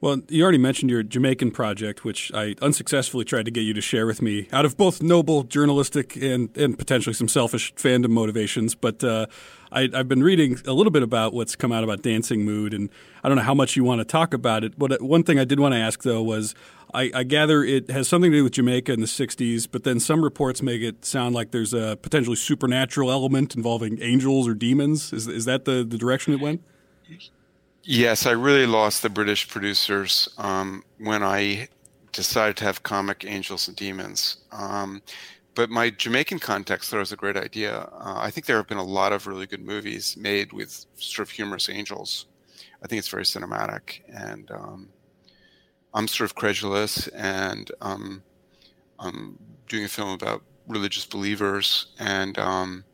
[0.00, 3.80] Well, you already mentioned your Jamaican project, which I unsuccessfully tried to get you to
[3.80, 8.76] share with me out of both noble journalistic and, and potentially some selfish fandom motivations.
[8.76, 9.26] But uh,
[9.72, 12.90] I, have been reading a little bit about what's come out about Dancing Mood, and
[13.24, 14.78] I don't know how much you want to talk about it.
[14.78, 16.54] But one thing I did want to ask, though, was
[16.94, 19.98] I, I gather it has something to do with Jamaica in the 60s, but then
[19.98, 25.12] some reports make it sound like there's a potentially supernatural element involving angels or demons.
[25.12, 26.62] Is, is that the, the direction it went?
[27.84, 31.68] Yes, I really lost the British producers um, when I
[32.12, 34.38] decided to have comic angels and demons.
[34.52, 35.02] Um,
[35.54, 37.80] but my Jamaican context it was a great idea.
[37.92, 41.26] Uh, I think there have been a lot of really good movies made with sort
[41.26, 42.26] of humorous angels.
[42.82, 44.88] I think it's very cinematic, and um,
[45.94, 48.22] I'm sort of credulous, and um,
[48.98, 49.38] I'm
[49.68, 52.84] doing a film about religious believers, and um,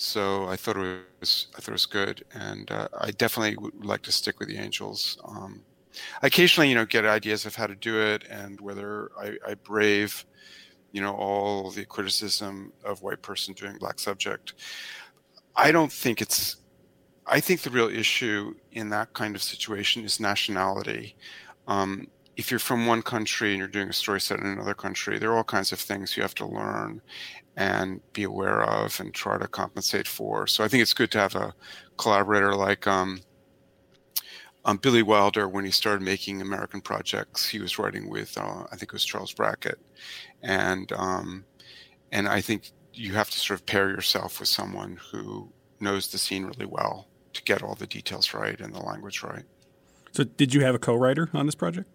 [0.00, 3.84] so I thought it was I thought it was good, and uh, I definitely would
[3.84, 5.18] like to stick with the Angels.
[5.24, 5.64] Um,
[6.22, 9.54] I occasionally, you know, get ideas of how to do it and whether I, I
[9.54, 10.24] brave,
[10.92, 14.54] you know, all the criticism of white person doing black subject.
[15.56, 16.56] I don't think it's.
[17.26, 21.16] I think the real issue in that kind of situation is nationality.
[21.66, 22.06] Um,
[22.36, 25.32] if you're from one country and you're doing a story set in another country, there
[25.32, 27.02] are all kinds of things you have to learn
[27.58, 30.46] and be aware of and try to compensate for.
[30.46, 31.52] So I think it's good to have a
[31.96, 33.20] collaborator like um,
[34.64, 37.48] um, Billy Wilder when he started making American projects.
[37.48, 39.80] He was writing with uh, I think it was Charles Brackett,
[40.40, 41.44] and um,
[42.12, 46.18] and I think you have to sort of pair yourself with someone who knows the
[46.18, 49.44] scene really well to get all the details right and the language right.
[50.12, 51.88] So, did you have a co-writer on this project?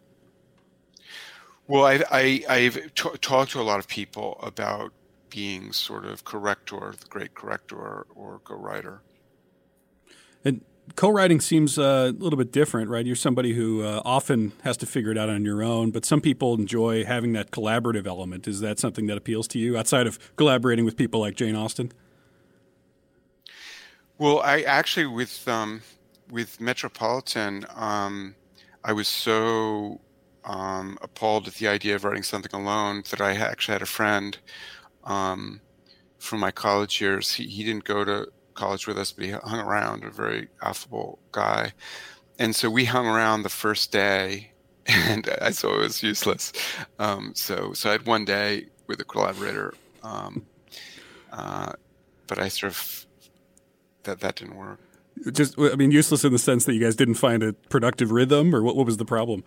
[1.68, 4.92] Well, I, I, have t- talked to a lot of people about
[5.34, 9.02] being sort of corrector, the great corrector, or co-writer.
[10.46, 10.62] And
[10.96, 13.06] co-writing seems uh, a little bit different, right?
[13.06, 16.22] You're somebody who uh, often has to figure it out on your own, but some
[16.22, 18.48] people enjoy having that collaborative element.
[18.48, 21.92] Is that something that appeals to you outside of collaborating with people like Jane Austen?
[24.20, 25.82] Well, I actually with um,
[26.30, 28.36] with Metropolitan, um,
[28.84, 30.00] I was so
[30.46, 34.38] um, appalled at the idea of writing something alone that I actually had a friend
[35.04, 35.62] um,
[36.18, 37.34] from my college years.
[37.34, 41.20] He, he didn't go to college with us, but he hung around, a very affable
[41.32, 41.74] guy.
[42.40, 44.52] And so we hung around the first day,
[44.86, 46.54] and I saw it was useless.
[47.00, 50.46] Um, so, so I had one day with a collaborator, um,
[51.32, 51.74] uh,
[52.28, 53.06] but I sort of
[54.04, 54.80] that that didn't work.
[55.32, 58.54] Just, I mean, useless in the sense that you guys didn't find a productive rhythm,
[58.54, 58.76] or what?
[58.76, 59.44] What was the problem?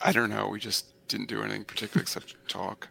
[0.00, 0.48] I don't know.
[0.48, 2.88] We just didn't do anything particular except talk.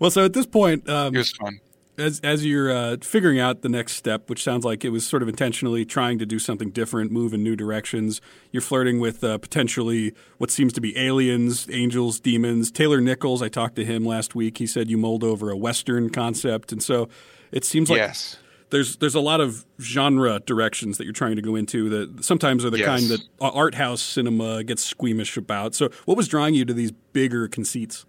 [0.00, 1.60] Well, so at this point, um, it was fun.
[1.96, 5.22] As as you're uh, figuring out the next step, which sounds like it was sort
[5.22, 8.20] of intentionally trying to do something different, move in new directions.
[8.50, 12.72] You're flirting with uh, potentially what seems to be aliens, angels, demons.
[12.72, 14.58] Taylor Nichols, I talked to him last week.
[14.58, 17.08] He said you mulled over a Western concept, and so
[17.52, 18.38] it seems like yes
[18.74, 22.64] there's there's a lot of genre directions that you're trying to go into that sometimes
[22.64, 22.86] are the yes.
[22.86, 25.74] kind that art house cinema gets squeamish about.
[25.76, 28.04] So, what was drawing you to these bigger conceits?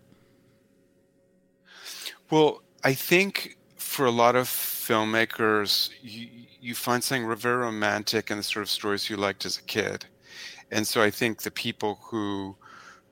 [2.36, 6.28] Well, I think for a lot of filmmakers, you,
[6.60, 10.06] you find something very romantic in the sort of stories you liked as a kid,
[10.70, 12.58] and so I think the people who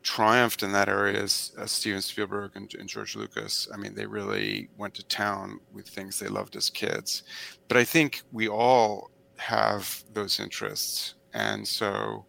[0.01, 3.69] triumphed in that area is uh, Steven Spielberg and, and, George Lucas.
[3.73, 7.23] I mean, they really went to town with things they loved as kids.
[7.69, 11.15] But I think we all have those interests.
[11.33, 12.25] And so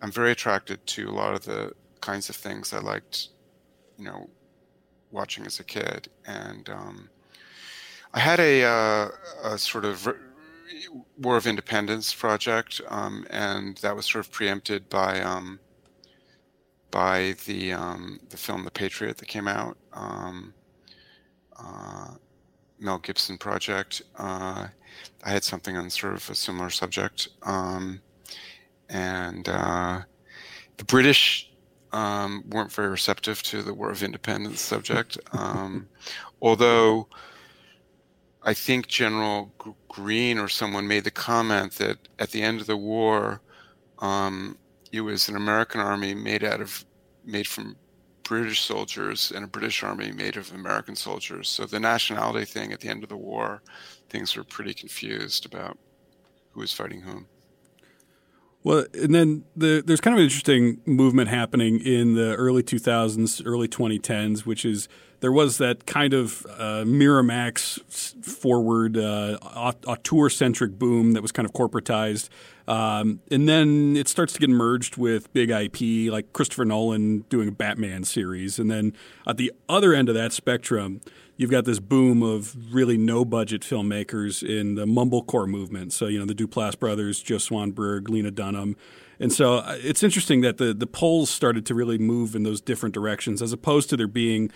[0.00, 3.28] I'm very attracted to a lot of the kinds of things I liked,
[3.98, 4.30] you know,
[5.10, 6.08] watching as a kid.
[6.26, 7.10] And um,
[8.14, 9.08] I had a, uh,
[9.44, 10.08] a sort of
[11.18, 15.20] War of Independence project, um, and that was sort of preempted by.
[15.20, 15.60] Um,
[16.90, 20.52] by the um, the film The Patriot that came out, um,
[21.58, 22.14] uh,
[22.78, 24.02] Mel Gibson project.
[24.18, 24.68] Uh,
[25.24, 28.00] I had something on sort of a similar subject, um,
[28.88, 30.00] and uh,
[30.76, 31.49] the British
[31.92, 35.18] um, weren't very receptive to the War of Independence subject.
[35.32, 35.88] Um,
[36.42, 37.08] although
[38.42, 39.52] I think General
[39.88, 43.40] Greene or someone made the comment that at the end of the war,
[43.98, 44.56] um,
[44.92, 46.84] it was an American army made out of
[47.24, 47.76] made from
[48.22, 51.48] British soldiers and a British army made of American soldiers.
[51.48, 53.62] So the nationality thing at the end of the war,
[54.08, 55.76] things were pretty confused about
[56.52, 57.26] who was fighting whom.
[58.62, 63.42] Well, and then the, there's kind of an interesting movement happening in the early 2000s,
[63.46, 64.86] early 2010s, which is
[65.20, 71.46] there was that kind of uh, Miramax forward uh, auteur centric boom that was kind
[71.46, 72.28] of corporatized.
[72.68, 77.48] Um, and then it starts to get merged with big IP, like Christopher Nolan doing
[77.48, 78.58] a Batman series.
[78.58, 78.92] And then
[79.26, 81.00] at the other end of that spectrum,
[81.40, 85.90] you've got this boom of really no budget filmmakers in the mumblecore movement.
[85.90, 88.76] So, you know, the Duplass brothers, Joe Swanberg, Lena Dunham.
[89.18, 92.60] And so uh, it's interesting that the, the poles started to really move in those
[92.60, 94.50] different directions as opposed to there being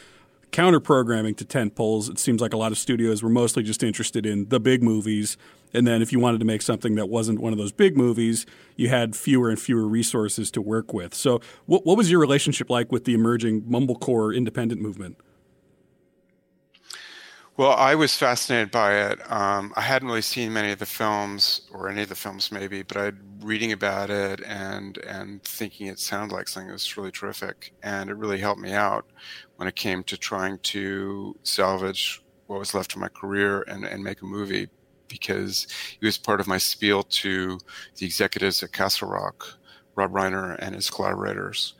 [0.53, 2.11] counter programming to tent poles.
[2.11, 5.38] It seems like a lot of studios were mostly just interested in the big movies.
[5.73, 8.44] And then if you wanted to make something that wasn't one of those big movies,
[8.77, 11.14] you had fewer and fewer resources to work with.
[11.14, 15.16] So, what, what was your relationship like with the emerging mumblecore independent movement?
[17.56, 19.20] Well, I was fascinated by it.
[19.30, 22.82] Um, I hadn't really seen many of the films, or any of the films maybe,
[22.82, 27.12] but I'd reading about it and and thinking it sounded like something that was really
[27.12, 29.06] terrific, and it really helped me out
[29.56, 34.02] when it came to trying to salvage what was left of my career and, and
[34.02, 34.68] make a movie,
[35.08, 35.66] because
[36.00, 37.58] it was part of my spiel to
[37.96, 39.46] the executives at Castle Rock,
[39.94, 41.74] Rob Reiner and his collaborators,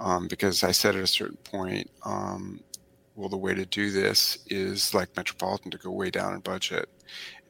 [0.00, 1.88] um, because I said at a certain point.
[2.04, 2.60] Um,
[3.20, 6.88] well, the way to do this is like Metropolitan to go way down in budget,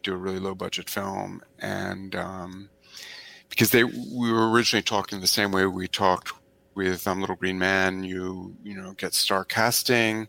[0.02, 2.70] do a really low budget film, and um,
[3.48, 6.32] because they we were originally talking the same way we talked
[6.74, 10.26] with um, Little Green Man, you you know get star casting,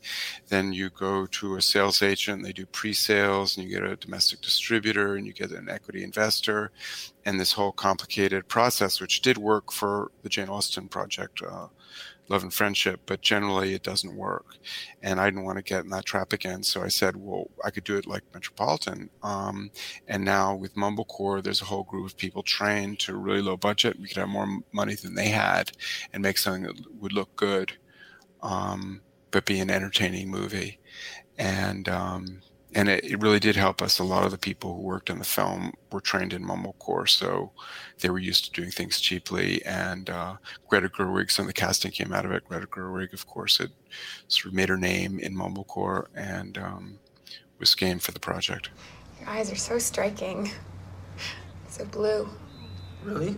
[0.49, 4.41] then you go to a sales agent, they do pre-sales, and you get a domestic
[4.41, 6.69] distributor, and you get an equity investor,
[7.25, 11.41] and this whole complicated process, which did work for the Jane Austen project.
[11.41, 11.67] Uh,
[12.29, 14.55] love and friendship, but generally it doesn't work.
[15.01, 16.63] And I didn't want to get in that trap again.
[16.63, 19.09] So I said, well, I could do it like Metropolitan.
[19.21, 19.71] Um,
[20.07, 23.99] and now with Mumblecore, there's a whole group of people trained to really low budget.
[23.99, 25.71] We could have more money than they had
[26.13, 27.73] and make something that would look good,
[28.41, 30.79] um, but be an entertaining movie.
[31.37, 32.41] And, um,
[32.73, 33.99] and it, it, really did help us.
[33.99, 37.51] A lot of the people who worked on the film were trained in mumblecore, so
[37.99, 39.63] they were used to doing things cheaply.
[39.65, 42.47] And uh, Greta Gerwig, some of the casting came out of it.
[42.47, 43.71] Greta Gerwig, of course, had
[44.27, 46.99] sort of made her name in mumblecore and um,
[47.59, 48.69] was game for the project.
[49.19, 50.49] Your eyes are so striking,
[51.69, 52.27] so blue.
[53.03, 53.37] Really?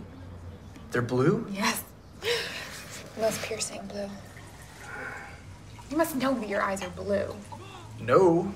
[0.90, 1.46] They're blue?
[1.50, 1.82] Yes,
[3.20, 4.08] most piercing blue.
[5.90, 7.34] You must know that your eyes are blue.
[8.00, 8.52] No.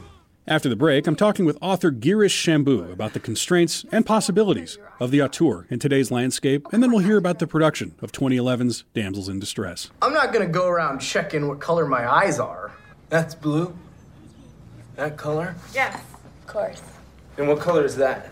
[0.49, 5.11] After the break, I'm talking with author Girish Shambu about the constraints and possibilities of
[5.11, 9.29] the auteur in today's landscape, and then we'll hear about the production of 2011's Damsels
[9.29, 9.91] in Distress.
[10.01, 12.73] I'm not gonna go around checking what color my eyes are.
[13.11, 13.77] That's blue?
[14.97, 15.55] That color?
[15.75, 16.01] Yes,
[16.41, 16.81] of course.
[17.37, 18.31] And what color is that?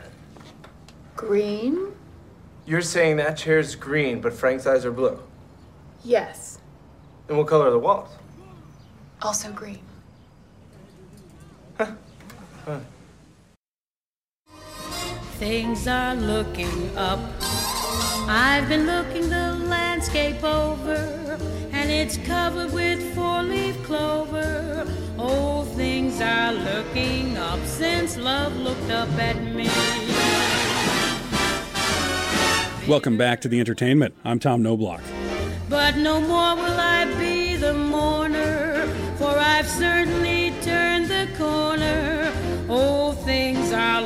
[1.17, 1.93] Green?
[2.65, 5.21] You're saying that chair's green, but Frank's eyes are blue?
[6.03, 6.61] Yes.
[7.29, 8.09] And what color are the walls?
[9.21, 9.81] Also green.
[15.39, 17.21] Things are looking up.
[18.29, 21.39] I've been looking the landscape over,
[21.71, 24.85] and it's covered with four leaf clover.
[25.17, 29.69] Oh, things are looking up since love looked up at me.
[32.89, 34.17] Welcome back to the entertainment.
[34.25, 35.03] I'm Tom Knobloch.
[35.69, 40.36] But no more will I be the mourner, for I've certainly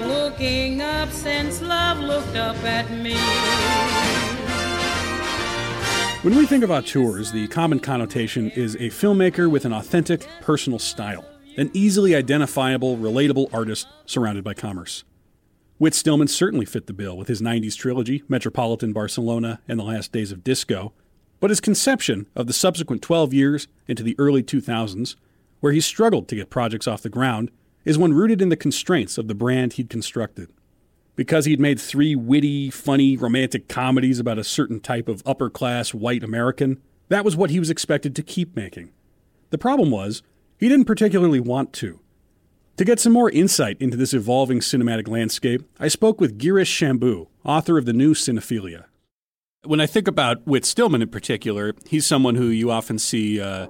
[0.06, 3.16] looking up since love looked up at me.
[6.22, 10.78] When we think of auteurs, the common connotation is a filmmaker with an authentic, personal
[10.78, 11.24] style,
[11.56, 15.04] an easily identifiable, relatable artist surrounded by commerce.
[15.78, 20.12] Whit Stillman certainly fit the bill with his 90s trilogy, Metropolitan Barcelona and The Last
[20.12, 20.92] Days of Disco,
[21.40, 25.16] but his conception of the subsequent 12 years into the early 2000s,
[25.60, 27.50] where he struggled to get projects off the ground,
[27.84, 30.50] is one rooted in the constraints of the brand he'd constructed.
[31.16, 35.92] Because he'd made three witty, funny, romantic comedies about a certain type of upper class
[35.92, 38.90] white American, that was what he was expected to keep making.
[39.50, 40.22] The problem was,
[40.58, 42.00] he didn't particularly want to.
[42.76, 47.26] To get some more insight into this evolving cinematic landscape, I spoke with Girish Shambu,
[47.44, 48.84] author of the new Cinephilia.
[49.64, 53.40] When I think about Whit Stillman in particular, he's someone who you often see.
[53.40, 53.66] Uh,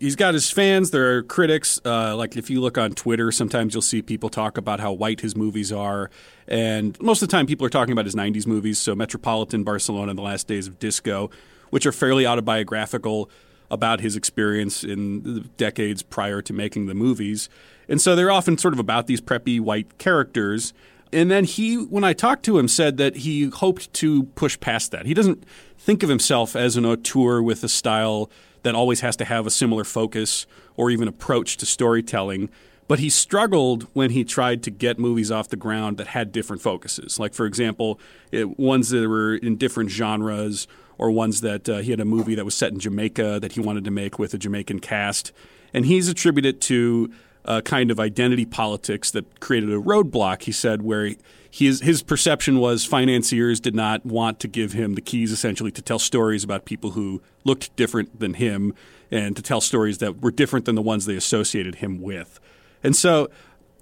[0.00, 0.90] he's got his fans.
[0.90, 1.80] There are critics.
[1.84, 5.20] Uh, like if you look on Twitter, sometimes you'll see people talk about how white
[5.20, 6.10] his movies are,
[6.46, 8.78] and most of the time people are talking about his '90s movies.
[8.78, 11.30] So Metropolitan, Barcelona, and The Last Days of Disco,
[11.70, 13.30] which are fairly autobiographical
[13.70, 17.48] about his experience in the decades prior to making the movies.
[17.88, 20.72] And so they're often sort of about these preppy white characters.
[21.12, 24.90] And then he, when I talked to him, said that he hoped to push past
[24.92, 25.06] that.
[25.06, 25.44] He doesn't
[25.78, 28.30] think of himself as an auteur with a style
[28.62, 30.46] that always has to have a similar focus
[30.76, 32.50] or even approach to storytelling.
[32.88, 36.62] But he struggled when he tried to get movies off the ground that had different
[36.62, 37.20] focuses.
[37.20, 38.00] Like, for example,
[38.32, 42.34] it, ones that were in different genres or ones that uh, he had a movie
[42.34, 45.32] that was set in Jamaica that he wanted to make with a Jamaican cast.
[45.74, 47.12] And he's attributed to
[47.44, 51.14] a kind of identity politics that created a roadblock, he said, where
[51.50, 55.82] his, his perception was financiers did not want to give him the keys essentially to
[55.82, 58.74] tell stories about people who looked different than him
[59.10, 62.38] and to tell stories that were different than the ones they associated him with.
[62.82, 63.30] And so,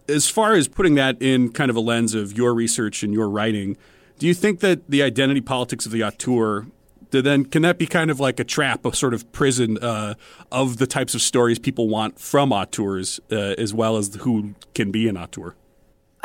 [0.08, 3.28] as far as putting that in kind of a lens of your research and your
[3.28, 3.76] writing,
[4.18, 6.66] do you think that the identity politics of the auteur
[7.10, 10.14] then can that be kind of like a trap, a sort of prison uh,
[10.50, 14.90] of the types of stories people want from auteurs, uh, as well as who can
[14.90, 15.54] be an auteur?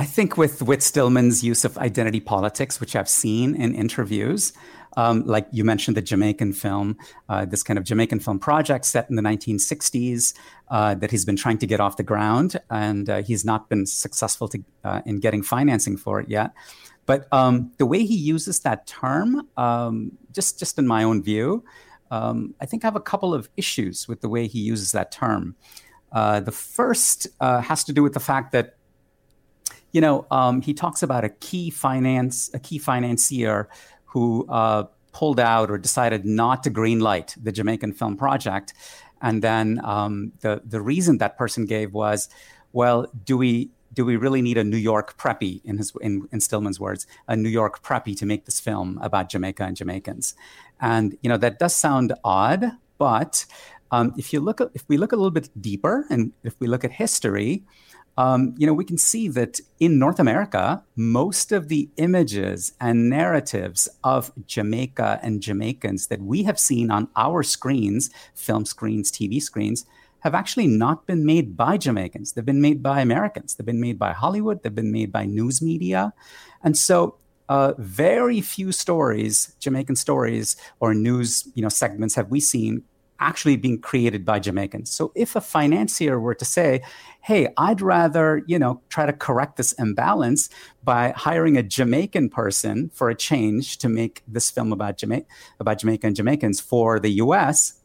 [0.02, 4.52] I think with Whit Stillman's use of identity politics, which I've seen in interviews,
[4.98, 6.98] um, like you mentioned the Jamaican film,
[7.30, 10.34] uh, this kind of Jamaican film project set in the 1960s
[10.72, 13.86] uh, that he's been trying to get off the ground, and uh, he's not been
[13.86, 16.52] successful to, uh, in getting financing for it yet.
[17.06, 21.64] But um, the way he uses that term, um, just just in my own view,
[22.10, 25.12] um, I think I have a couple of issues with the way he uses that
[25.12, 25.56] term.
[26.12, 28.78] Uh, the first uh, has to do with the fact that
[29.92, 33.70] you know um, he talks about a key finance a key financier
[34.06, 38.74] who uh, pulled out or decided not to greenlight the Jamaican film project,
[39.22, 42.30] and then um, the the reason that person gave was,
[42.74, 46.40] well, do we do we really need a New York preppy, in his in, in
[46.40, 50.34] Stillman's words, a New York preppy to make this film about Jamaica and Jamaicans?
[50.80, 53.46] And you know that does sound odd, but
[53.92, 56.86] um, if you look, if we look a little bit deeper, and if we look
[56.86, 57.64] at history,
[58.18, 63.10] um, you know, we can see that in North America, most of the images and
[63.10, 69.42] narratives of Jamaica and Jamaicans that we have seen on our screens, film screens, TV
[69.42, 69.86] screens,
[70.20, 72.34] have actually not been made by Jamaicans.
[72.34, 73.56] They've been made by Americans.
[73.56, 74.62] They've been made by Hollywood.
[74.62, 76.14] They've been made by news media.
[76.64, 77.16] And so
[77.50, 82.84] uh, very few stories, Jamaican stories or news you know, segments have we seen
[83.22, 84.92] actually being created by Jamaicans.
[84.92, 86.82] So if a financier were to say,
[87.22, 90.50] hey, I'd rather, you know, try to correct this imbalance
[90.84, 95.28] by hiring a Jamaican person for a change to make this film about Jamaica
[95.60, 97.80] about Jamaica and Jamaicans for the US,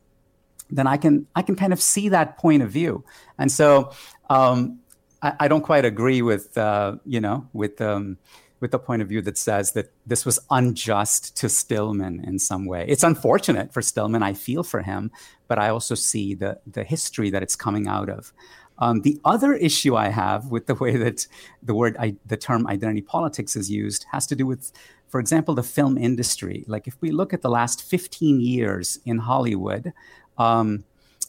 [0.70, 3.04] then I can I can kind of see that point of view.
[3.38, 3.92] And so
[4.30, 4.80] um,
[5.22, 8.18] I, I, don't quite agree with uh, you know with um,
[8.66, 12.66] with the point of view that says that this was unjust to Stillman in some
[12.66, 12.84] way.
[12.88, 14.24] It's unfortunate for Stillman.
[14.24, 15.12] I feel for him,
[15.46, 18.32] but I also see the the history that it's coming out of.
[18.78, 21.28] Um, the other issue I have with the way that
[21.62, 24.72] the word, I, the term identity politics is used has to do with,
[25.06, 26.64] for example, the film industry.
[26.66, 29.92] Like if we look at the last 15 years in Hollywood,
[30.38, 30.82] um,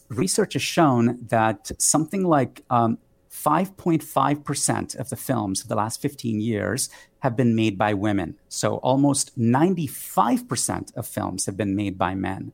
[0.08, 2.98] research has shown that something like um,
[3.38, 6.90] 5.5% of the films of the last 15 years
[7.20, 8.36] have been made by women.
[8.48, 12.52] So almost 95% of films have been made by men,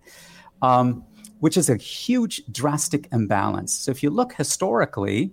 [0.63, 1.05] um,
[1.41, 3.75] which is a huge, drastic imbalance.
[3.75, 5.33] So if you look historically,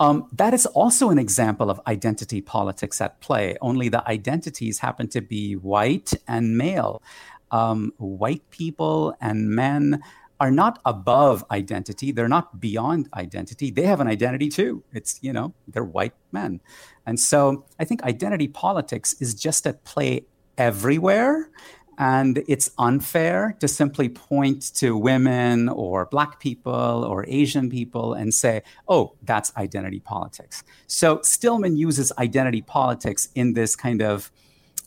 [0.00, 5.08] um, that is also an example of identity politics at play, only the identities happen
[5.08, 7.02] to be white and male
[7.50, 10.02] um, white people and men
[10.40, 12.10] are not above identity.
[12.10, 13.70] They're not beyond identity.
[13.70, 14.82] They have an identity too.
[14.90, 16.60] It's, you know, they're white men.
[17.06, 20.24] And so I think identity politics is just at play
[20.56, 21.50] everywhere.
[21.98, 28.32] And it's unfair to simply point to women or Black people or Asian people and
[28.32, 30.64] say, oh, that's identity politics.
[30.86, 34.32] So Stillman uses identity politics in this kind of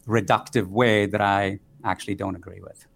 [0.07, 2.87] reductive way that I actually don't agree with.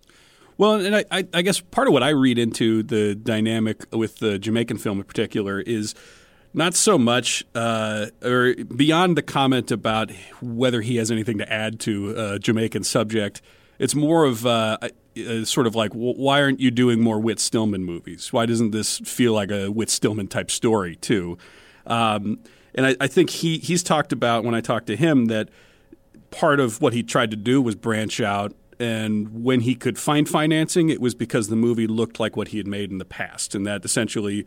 [0.57, 4.39] Well, and I, I, guess part of what I read into the dynamic with the
[4.39, 5.93] Jamaican film in particular is
[6.53, 11.79] not so much, uh, or beyond the comment about whether he has anything to add
[11.81, 13.41] to a Jamaican subject.
[13.77, 14.79] It's more of uh,
[15.43, 18.33] sort of like, why aren't you doing more Whit Stillman movies?
[18.33, 21.37] Why doesn't this feel like a Whit Stillman type story too?
[21.85, 22.39] Um,
[22.73, 25.49] and I, I think he he's talked about when I talked to him that
[26.31, 30.29] part of what he tried to do was branch out And when he could find
[30.29, 33.55] financing, it was because the movie looked like what he had made in the past,
[33.55, 34.45] and that essentially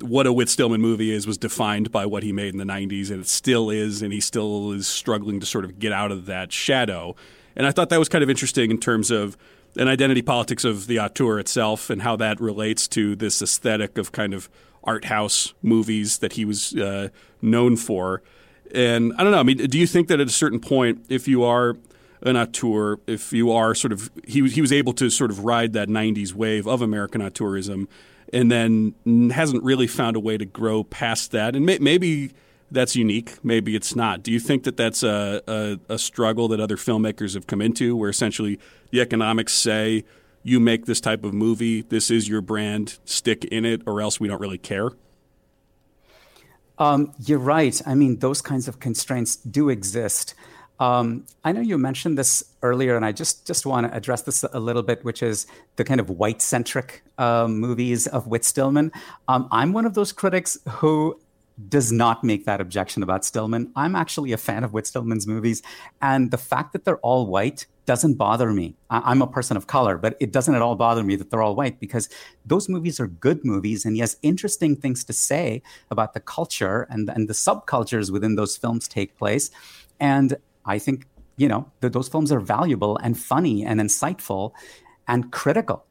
[0.00, 3.10] what a Whit Stillman movie is was defined by what he made in the 90s,
[3.10, 6.26] and it still is, and he still is struggling to sort of get out of
[6.26, 7.14] that shadow.
[7.56, 9.36] And I thought that was kind of interesting in terms of
[9.76, 14.12] an identity politics of the auteur itself and how that relates to this aesthetic of
[14.12, 14.48] kind of
[14.84, 17.08] art house movies that he was uh,
[17.42, 18.22] known for.
[18.74, 19.40] And I don't know.
[19.40, 21.76] I mean, do you think that at a certain point, if you are
[22.22, 25.72] an auteur, if you are sort of he he was able to sort of ride
[25.74, 27.86] that '90s wave of American auteurism,
[28.32, 28.94] and then
[29.32, 32.32] hasn't really found a way to grow past that, and may, maybe
[32.70, 34.22] that's unique, maybe it's not.
[34.22, 37.96] Do you think that that's a, a, a struggle that other filmmakers have come into,
[37.96, 38.58] where essentially
[38.90, 40.04] the economics say
[40.42, 44.20] you make this type of movie, this is your brand, stick in it, or else
[44.20, 44.90] we don't really care?
[46.78, 47.80] Um, you're right.
[47.86, 50.34] I mean, those kinds of constraints do exist.
[50.80, 54.44] Um, I know you mentioned this earlier, and I just just want to address this
[54.44, 58.92] a little bit, which is the kind of white centric uh, movies of Whit Stillman.
[59.26, 61.18] Um, I'm one of those critics who
[61.68, 63.72] does not make that objection about Stillman.
[63.74, 65.62] I'm actually a fan of Whit Stillman's movies,
[66.00, 68.76] and the fact that they're all white doesn't bother me.
[68.90, 71.42] I- am a person of color, but it doesn't at all bother me that they're
[71.42, 72.08] all white because
[72.46, 76.86] those movies are good movies, and he has interesting things to say about the culture
[76.88, 79.50] and and the subcultures within those films take place,
[79.98, 80.36] and
[80.68, 81.06] I think,
[81.36, 84.52] you know, those films are valuable and funny and insightful
[85.08, 85.84] and critical.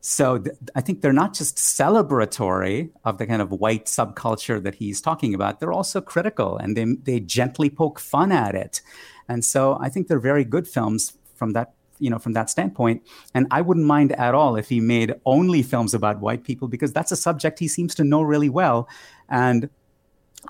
[0.00, 4.76] So th- I think they're not just celebratory of the kind of white subculture that
[4.76, 5.60] he's talking about.
[5.60, 8.80] They're also critical and they, they gently poke fun at it.
[9.28, 13.00] And so I think they're very good films from that you know from that standpoint
[13.32, 16.92] and i wouldn't mind at all if he made only films about white people because
[16.92, 18.88] that's a subject he seems to know really well
[19.28, 19.70] and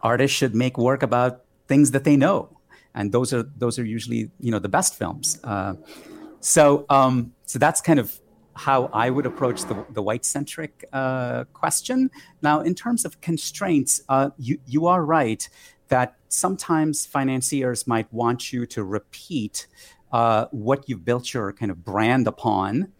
[0.03, 2.49] artists should make work about things that they know
[2.95, 5.38] and those are those are usually you know the best films.
[5.45, 5.74] Uh,
[6.40, 8.18] so um, so that's kind of
[8.55, 12.11] how I would approach the, the white centric uh, question.
[12.43, 15.49] Now, in terms of constraints, uh, you you are right
[15.88, 19.66] that sometimes financiers might want you to repeat
[20.12, 22.93] uh, what you've built your kind of brand upon.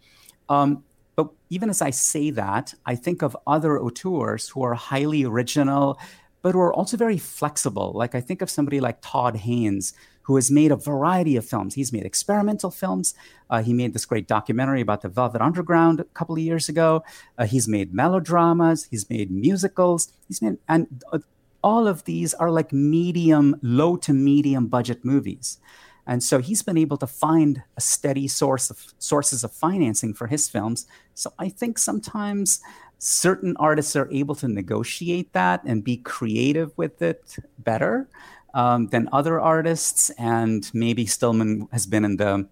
[0.49, 0.83] Um,
[1.15, 5.99] but even as I say that, I think of other auteurs who are highly original,
[6.43, 7.93] but we're also very flexible.
[7.95, 11.73] Like I think of somebody like Todd Haynes, who has made a variety of films.
[11.73, 13.15] He's made experimental films.
[13.49, 17.03] Uh, he made this great documentary about the Velvet Underground a couple of years ago.
[17.37, 18.87] Uh, he's made melodramas.
[18.91, 20.13] He's made musicals.
[20.27, 21.19] He's made, and uh,
[21.63, 25.59] all of these are like medium, low to medium budget movies.
[26.05, 30.27] And so he's been able to find a steady source of sources of financing for
[30.27, 30.85] his films.
[31.13, 32.59] So I think sometimes
[32.99, 38.07] certain artists are able to negotiate that and be creative with it better
[38.53, 40.09] um, than other artists.
[40.11, 42.47] And maybe Stillman has been in the,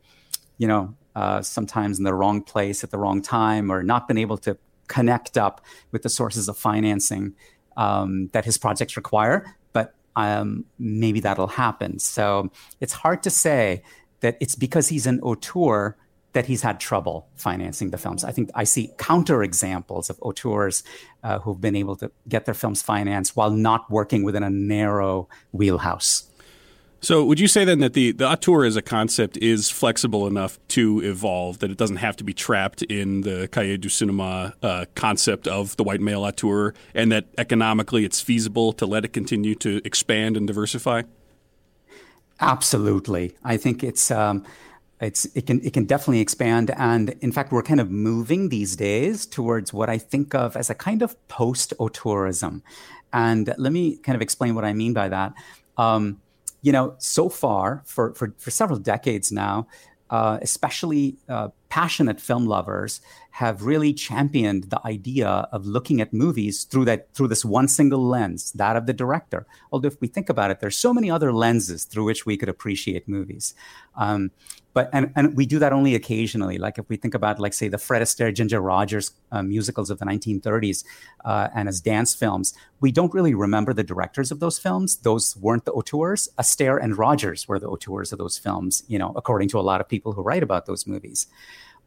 [0.58, 4.18] you know, uh, sometimes in the wrong place at the wrong time or not been
[4.18, 5.62] able to connect up
[5.92, 7.34] with the sources of financing
[7.78, 9.56] um, that his projects require.
[9.74, 12.00] But um, maybe that'll happen.
[12.00, 13.84] So it's hard to say
[14.22, 15.98] that it's because he's an auteur
[16.34, 18.24] that he's had trouble financing the films.
[18.24, 20.84] I think I see counter examples of auteurs
[21.24, 25.28] uh, who've been able to get their films financed while not working within a narrow
[25.52, 26.28] wheelhouse.
[27.04, 30.60] So, would you say then that the, the auteur as a concept is flexible enough
[30.70, 34.86] to evolve, that it doesn't have to be trapped in the Cahiers du cinéma uh,
[34.94, 39.56] concept of the white male auteur, and that economically it's feasible to let it continue
[39.56, 41.02] to expand and diversify?
[42.40, 43.36] Absolutely.
[43.44, 44.12] I think it's.
[44.12, 44.46] Um,
[45.02, 46.72] it's it can it can definitely expand.
[46.78, 50.70] And in fact we're kind of moving these days towards what i think of as
[50.70, 52.62] a kind of post auteurism
[53.14, 55.34] and let me kind of explain what i mean by that.
[55.78, 56.22] Um,
[56.62, 59.68] you know so far for, for for several decades now
[60.12, 63.00] uh, especially uh, passionate film lovers
[63.32, 68.06] have really championed the idea of looking at movies through that through this one single
[68.06, 69.48] lens that of the director.
[69.72, 72.50] Although if we think about it there's so many other lenses through which we could
[72.50, 73.54] appreciate movies.
[73.96, 74.32] Um,
[74.74, 76.58] but and, and we do that only occasionally.
[76.58, 80.00] Like if we think about like say the fred astaire ginger rogers uh, musicals of
[80.00, 80.84] the 1930s
[81.26, 84.98] uh, and as dance films we don't really remember the directors of those films.
[84.98, 86.30] Those weren't the auteurs.
[86.40, 89.82] Astaire and rogers were the auteurs of those films you know according to a lot
[89.82, 91.28] of people who write about those movies.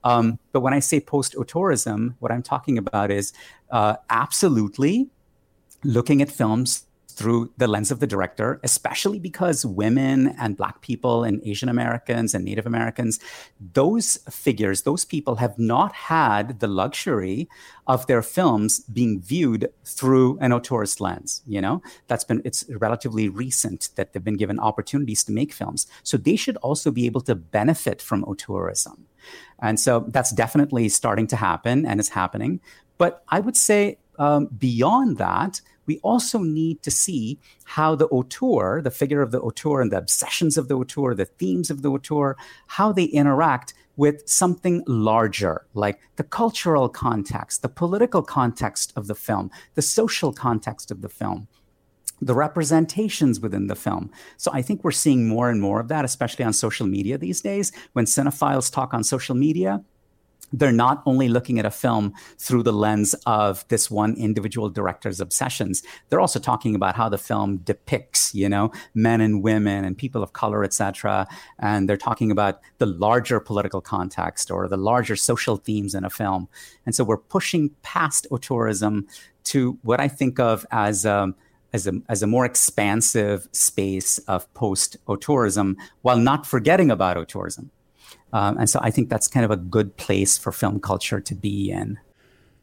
[0.02, 3.32] Um, but when i say post-auteurism what i'm talking about is
[3.70, 5.08] uh, absolutely
[5.82, 6.84] looking at films
[7.14, 12.34] through the lens of the director, especially because women and Black people and Asian Americans
[12.34, 13.20] and Native Americans,
[13.72, 17.48] those figures, those people have not had the luxury
[17.86, 21.42] of their films being viewed through an auteurist lens.
[21.46, 25.86] You know, that's been, it's relatively recent that they've been given opportunities to make films.
[26.02, 29.02] So they should also be able to benefit from auteurism.
[29.60, 32.60] And so that's definitely starting to happen and is happening.
[32.98, 38.80] But I would say um, beyond that, we also need to see how the auteur,
[38.82, 41.90] the figure of the auteur and the obsessions of the auteur, the themes of the
[41.90, 42.36] auteur,
[42.68, 49.14] how they interact with something larger, like the cultural context, the political context of the
[49.14, 51.48] film, the social context of the film
[52.20, 54.10] the representations within the film.
[54.36, 57.40] So I think we're seeing more and more of that, especially on social media these
[57.40, 57.72] days.
[57.92, 59.82] When cinephiles talk on social media,
[60.58, 65.20] they're not only looking at a film through the lens of this one individual director's
[65.20, 69.98] obsessions they're also talking about how the film depicts you know men and women and
[69.98, 71.26] people of color etc
[71.58, 76.10] and they're talking about the larger political context or the larger social themes in a
[76.10, 76.48] film.
[76.86, 79.06] And so we're pushing past auteurism
[79.44, 81.34] to what i think of as um,
[81.72, 87.70] as a, as a more expansive space of post auteurism while not forgetting about auteurism
[88.34, 91.34] um, and so I think that's kind of a good place for film culture to
[91.36, 92.00] be in.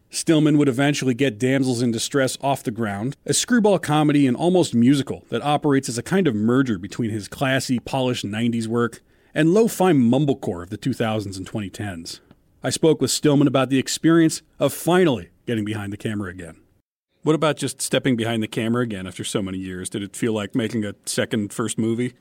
[0.09, 4.76] Stillman would eventually get Damsels in Distress off the ground, a screwball comedy and almost
[4.76, 9.01] musical that operates as a kind of merger between his classy, polished 90s work
[9.34, 12.19] and lo fi mumblecore of the 2000s and 2010s.
[12.61, 16.57] I spoke with Stillman about the experience of finally getting behind the camera again.
[17.24, 19.89] What about just stepping behind the camera again after so many years?
[19.89, 22.13] Did it feel like making a second first movie?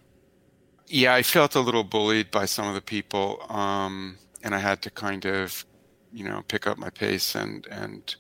[0.91, 4.83] Yeah, I felt a little bullied by some of the people, um, and I had
[4.83, 5.65] to kind of,
[6.13, 8.15] you know, pick up my pace and and,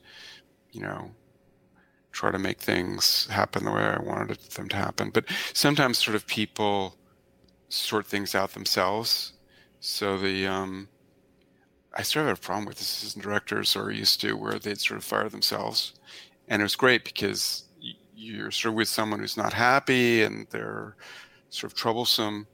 [0.70, 1.10] you know,
[2.12, 5.10] try to make things happen the way I wanted them to happen.
[5.10, 6.96] But sometimes, sort of, people
[7.68, 9.32] sort things out themselves.
[9.80, 10.88] So the um,
[11.94, 14.98] I sort of have a problem with assistant directors, or used to, where they'd sort
[14.98, 15.94] of fire themselves,
[16.46, 17.64] and it was great because
[18.14, 20.94] you're sort of with someone who's not happy and they're
[21.48, 22.46] sort of troublesome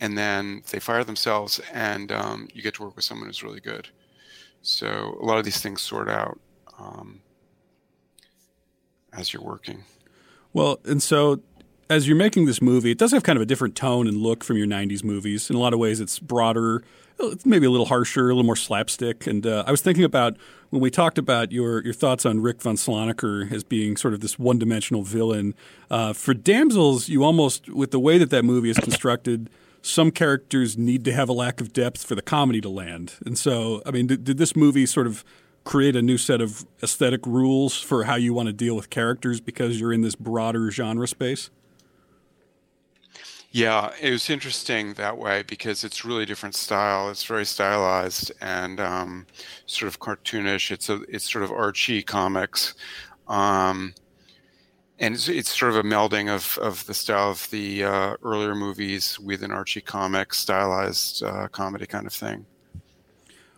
[0.00, 3.60] and then they fire themselves, and um, you get to work with someone who's really
[3.60, 3.88] good.
[4.62, 6.40] So a lot of these things sort out
[6.78, 7.20] um,
[9.12, 9.84] as you're working.
[10.52, 11.42] Well, and so
[11.90, 14.42] as you're making this movie, it does have kind of a different tone and look
[14.42, 15.50] from your '90s movies.
[15.50, 16.82] In a lot of ways, it's broader,
[17.44, 19.26] maybe a little harsher, a little more slapstick.
[19.26, 20.36] And uh, I was thinking about
[20.70, 24.20] when we talked about your your thoughts on Rick von Sloneker as being sort of
[24.20, 25.54] this one-dimensional villain.
[25.90, 29.50] Uh, for Damsels, you almost with the way that that movie is constructed
[29.84, 33.14] some characters need to have a lack of depth for the comedy to land.
[33.26, 35.22] And so, I mean, did, did this movie sort of
[35.64, 39.42] create a new set of aesthetic rules for how you want to deal with characters
[39.42, 41.50] because you're in this broader genre space?
[43.50, 47.10] Yeah, it was interesting that way because it's really different style.
[47.10, 49.26] It's very stylized and um,
[49.66, 50.70] sort of cartoonish.
[50.70, 52.74] It's a it's sort of Archie comics.
[53.28, 53.94] Um,
[54.98, 58.54] and it's, it's, sort of a melding of, of the style of the uh, earlier
[58.54, 62.46] movies with an Archie comic stylized uh, comedy kind of thing.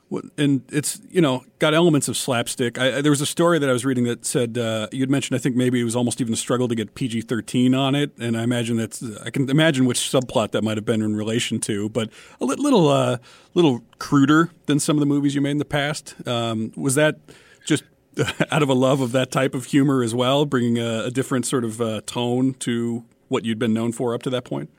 [0.09, 2.79] Well, and it's you know got elements of slapstick.
[2.79, 5.41] I, there was a story that I was reading that said uh, you'd mentioned I
[5.43, 8.37] think maybe it was almost even a struggle to get PG thirteen on it, and
[8.37, 11.89] I imagine that's I can imagine which subplot that might have been in relation to,
[11.89, 12.11] but
[12.41, 13.19] a little uh,
[13.55, 16.15] little cruder than some of the movies you made in the past.
[16.25, 17.19] Um, was that
[17.65, 17.83] just
[18.51, 21.47] out of a love of that type of humor as well, bringing a, a different
[21.47, 24.71] sort of uh, tone to what you'd been known for up to that point?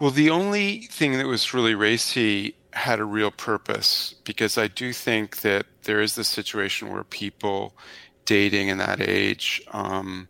[0.00, 4.92] Well, the only thing that was really racy had a real purpose because I do
[4.92, 7.76] think that there is this situation where people
[8.24, 10.28] dating in that age, um,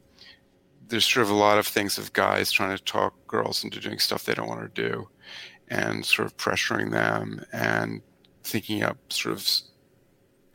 [0.89, 3.99] there's sort of a lot of things of guys trying to talk girls into doing
[3.99, 5.09] stuff they don't want to do
[5.69, 8.03] and sort of pressuring them and
[8.43, 9.49] thinking up sort of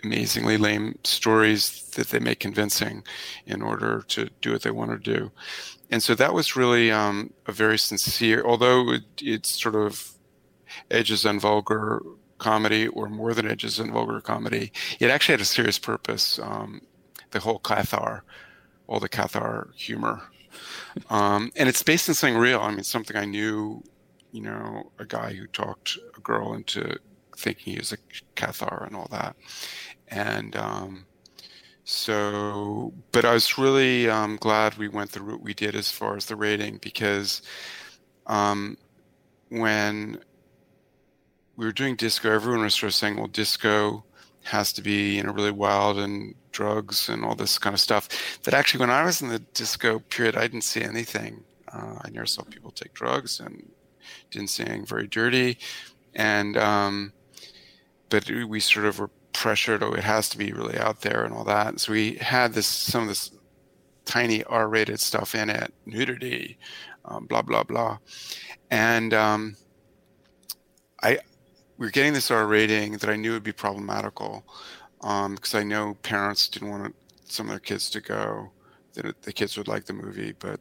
[0.03, 3.03] amazingly lame stories that they make convincing
[3.45, 5.31] in order to do what they want to do.
[5.89, 10.13] And so that was really um, a very sincere, although it, it's sort of
[10.91, 12.01] edges on vulgar
[12.37, 16.39] comedy or more than edges on vulgar comedy, it actually had a serious purpose.
[16.39, 16.81] Um,
[17.31, 18.21] the whole Cathar,
[18.87, 20.21] all the Cathar humor.
[21.09, 22.59] Um, and it's based on something real.
[22.59, 23.83] I mean, something I knew,
[24.31, 26.97] you know, a guy who talked a girl into
[27.37, 27.97] thinking he was a
[28.35, 29.35] Cathar and all that
[30.09, 31.05] and um,
[31.83, 36.15] so but i was really um, glad we went the route we did as far
[36.15, 37.41] as the rating because
[38.27, 38.77] um,
[39.49, 40.19] when
[41.55, 44.03] we were doing disco everyone was sort of saying well disco
[44.43, 48.39] has to be you know really wild and drugs and all this kind of stuff
[48.43, 51.43] but actually when i was in the disco period i didn't see anything.
[51.71, 53.69] Uh, i never saw people take drugs and
[54.31, 55.57] didn't see anything very dirty.
[56.15, 57.13] And um,
[58.09, 61.33] but we sort of were pressured oh it has to be really out there and
[61.33, 63.31] all that so we had this some of this
[64.05, 66.57] tiny r-rated stuff in it nudity
[67.05, 67.97] um, blah blah blah
[68.71, 69.55] and um,
[71.03, 71.19] i
[71.79, 74.43] we are getting this R rating that I knew would be problematical
[74.99, 78.51] because um, I know parents didn't want some of their kids to go.
[78.93, 80.59] That the kids would like the movie, but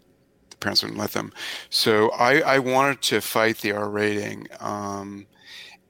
[0.50, 1.32] the parents wouldn't let them.
[1.70, 5.26] So I, I wanted to fight the R rating, um,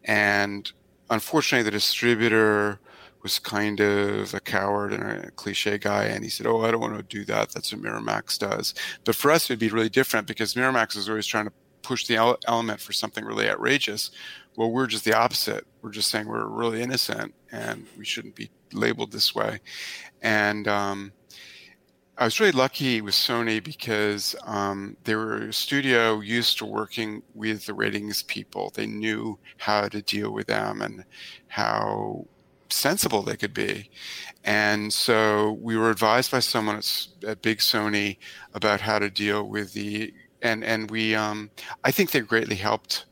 [0.05, 0.73] and
[1.11, 2.81] unfortunately, the distributor
[3.23, 6.81] was kind of a coward and a cliche guy, and he said, "Oh, I don't
[6.81, 7.51] want to do that.
[7.51, 11.27] That's what Miramax does." But for us, it'd be really different because Miramax is always
[11.27, 11.53] trying to
[11.83, 14.11] push the element for something really outrageous.
[14.57, 15.67] Well, we're just the opposite.
[15.83, 19.61] We're just saying we're really innocent and we shouldn't be labeled this way.
[20.21, 21.13] And um,
[22.21, 27.23] I was really lucky with Sony because um, they were a studio used to working
[27.33, 28.73] with the ratings people.
[28.75, 31.05] They knew how to deal with them and
[31.47, 32.27] how
[32.71, 33.89] sensible they could be.
[34.43, 38.17] And so we were advised by someone at, at Big Sony
[38.53, 40.13] about how to deal with the
[40.43, 41.51] and and we um,
[41.85, 43.07] I think they greatly helped.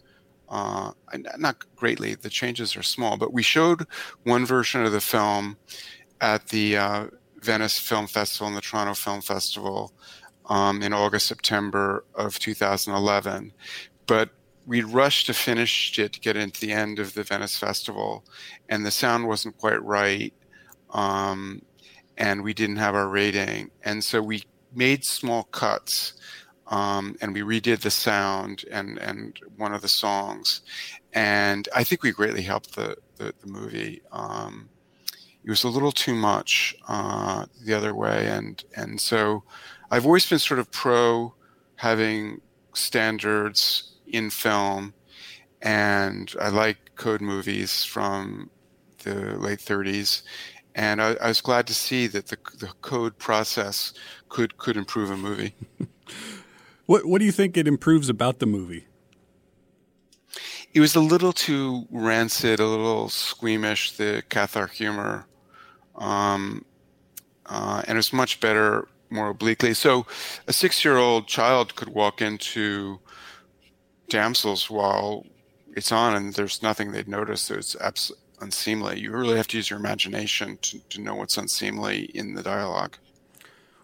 [0.49, 0.93] Uh,
[1.39, 2.15] not greatly.
[2.15, 3.87] The changes are small, but we showed
[4.23, 5.57] one version of the film
[6.21, 7.07] at the uh,
[7.43, 9.93] Venice Film Festival and the Toronto Film Festival
[10.47, 13.53] um, in August September of 2011.
[14.07, 14.31] But
[14.67, 18.25] we rushed to finish it to get into the end of the Venice Festival,
[18.69, 20.35] and the sound wasn't quite right,
[20.91, 21.63] um,
[22.17, 24.43] and we didn't have our rating, and so we
[24.75, 26.15] made small cuts
[26.69, 30.63] um, and we redid the sound and and one of the songs,
[31.13, 34.03] and I think we greatly helped the the, the movie.
[34.13, 34.69] Um,
[35.47, 39.45] it was a little too much uh, the other way, and and so
[39.91, 41.35] I've always been sort of pro
[41.77, 42.41] having
[42.75, 44.93] standards in film,
[45.63, 48.51] and I like code movies from
[49.05, 50.23] the late 30s,
[50.75, 53.95] and I, I was glad to see that the the code process
[54.29, 55.55] could could improve a movie.
[56.87, 58.87] What What do you think it improves about the movie?
[60.73, 63.97] It was a little too rancid, a little squeamish.
[63.97, 65.27] The Cathar humor,
[65.97, 66.65] um,
[67.47, 69.75] uh, and it's much better more obliquely.
[69.75, 70.07] So,
[70.47, 72.99] a six-year-old child could walk into
[74.09, 75.25] Damsels while
[75.77, 77.43] it's on, and there's nothing they'd notice.
[77.43, 78.99] So it's abs- unseemly.
[78.99, 82.97] You really have to use your imagination to, to know what's unseemly in the dialogue.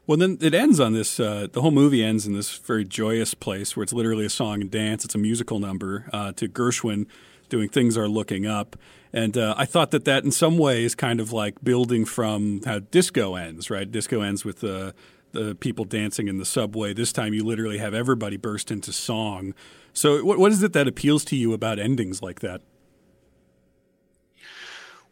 [0.07, 1.21] Well, then it ends on this.
[1.21, 4.61] Uh, the whole movie ends in this very joyous place where it's literally a song
[4.61, 5.05] and dance.
[5.05, 7.07] It's a musical number uh, to Gershwin
[7.49, 8.75] doing "Things Are Looking Up,"
[9.13, 12.79] and uh, I thought that that in some ways kind of like building from how
[12.79, 13.71] disco ends.
[13.71, 14.95] Right, disco ends with the
[15.33, 16.95] the people dancing in the subway.
[16.95, 19.55] This time, you literally have everybody burst into song.
[19.93, 22.63] So, what, what is it that appeals to you about endings like that?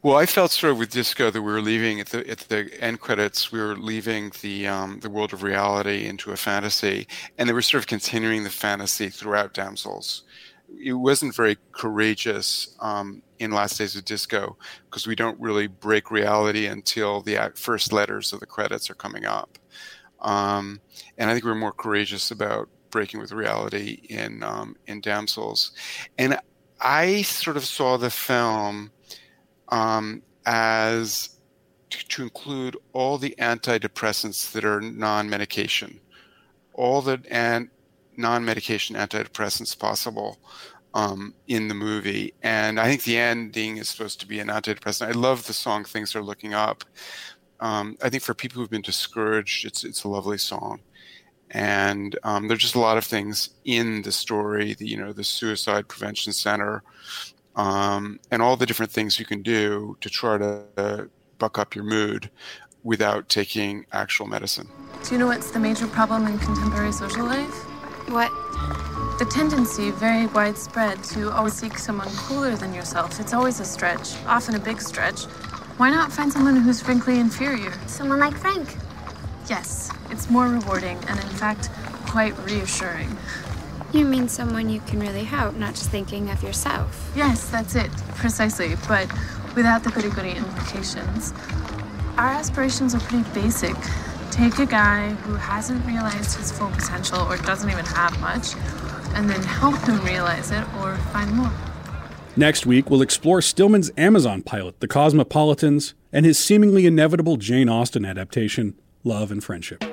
[0.02, 2.70] Well, I felt sort of with disco that we were leaving at the at the
[2.80, 3.52] end credits.
[3.52, 7.60] We were leaving the um, the world of reality into a fantasy, and they were
[7.60, 10.22] sort of continuing the fantasy throughout Damsels.
[10.82, 16.10] It wasn't very courageous um, in Last Days of Disco because we don't really break
[16.10, 19.58] reality until the first letters of the credits are coming up,
[20.20, 20.80] um,
[21.18, 25.72] and I think we we're more courageous about breaking with reality in um, in Damsels,
[26.18, 26.38] and
[26.80, 28.92] I sort of saw the film
[29.70, 31.30] um, as
[31.88, 36.00] to, to include all the antidepressants that are non-medication,
[36.74, 37.68] all the
[38.16, 40.38] non-medication antidepressants possible
[40.94, 42.34] um, in the movie.
[42.42, 45.08] And I think the ending is supposed to be an antidepressant.
[45.08, 46.84] I love the song "Things Are Looking Up."
[47.60, 50.80] Um, I think for people who've been discouraged, it's it's a lovely song.
[51.52, 54.74] And um, there's just a lot of things in the story.
[54.74, 56.84] The, you know, the suicide prevention center,
[57.56, 61.04] um, and all the different things you can do to try to uh,
[61.38, 62.30] buck up your mood
[62.82, 64.68] without taking actual medicine.
[65.04, 67.64] Do you know what's the major problem in contemporary social life?
[68.08, 68.30] What?
[69.20, 73.20] The tendency, very widespread, to always seek someone cooler than yourself.
[73.20, 75.24] It's always a stretch, often a big stretch.
[75.76, 77.70] Why not find someone who's frankly inferior?
[77.86, 78.76] Someone like Frank.
[79.46, 81.68] Yes, it's more rewarding and, in fact,
[82.06, 83.14] quite reassuring.
[83.92, 87.12] You mean someone you can really help, not just thinking of yourself.
[87.14, 89.06] Yes, that's it, precisely, but
[89.54, 91.34] without the goody goody implications.
[92.16, 93.76] Our aspirations are pretty basic.
[94.30, 98.54] Take a guy who hasn't realized his full potential or doesn't even have much,
[99.14, 101.52] and then help him realize it or find more.
[102.36, 108.04] Next week, we'll explore Stillman's Amazon pilot, The Cosmopolitans, and his seemingly inevitable Jane Austen
[108.04, 109.84] adaptation, Love and Friendship.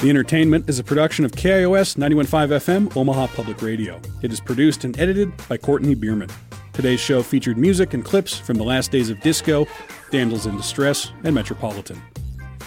[0.00, 4.00] The Entertainment is a production of KIOS 915 FM, Omaha Public Radio.
[4.22, 6.30] It is produced and edited by Courtney Bierman.
[6.72, 9.66] Today's show featured music and clips from The Last Days of Disco,
[10.12, 12.00] Damsels in Distress, and Metropolitan.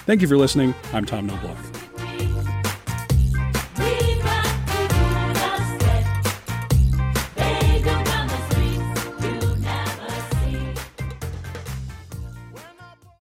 [0.05, 0.73] Thank you for listening.
[0.93, 1.90] I'm Tom Knobloch.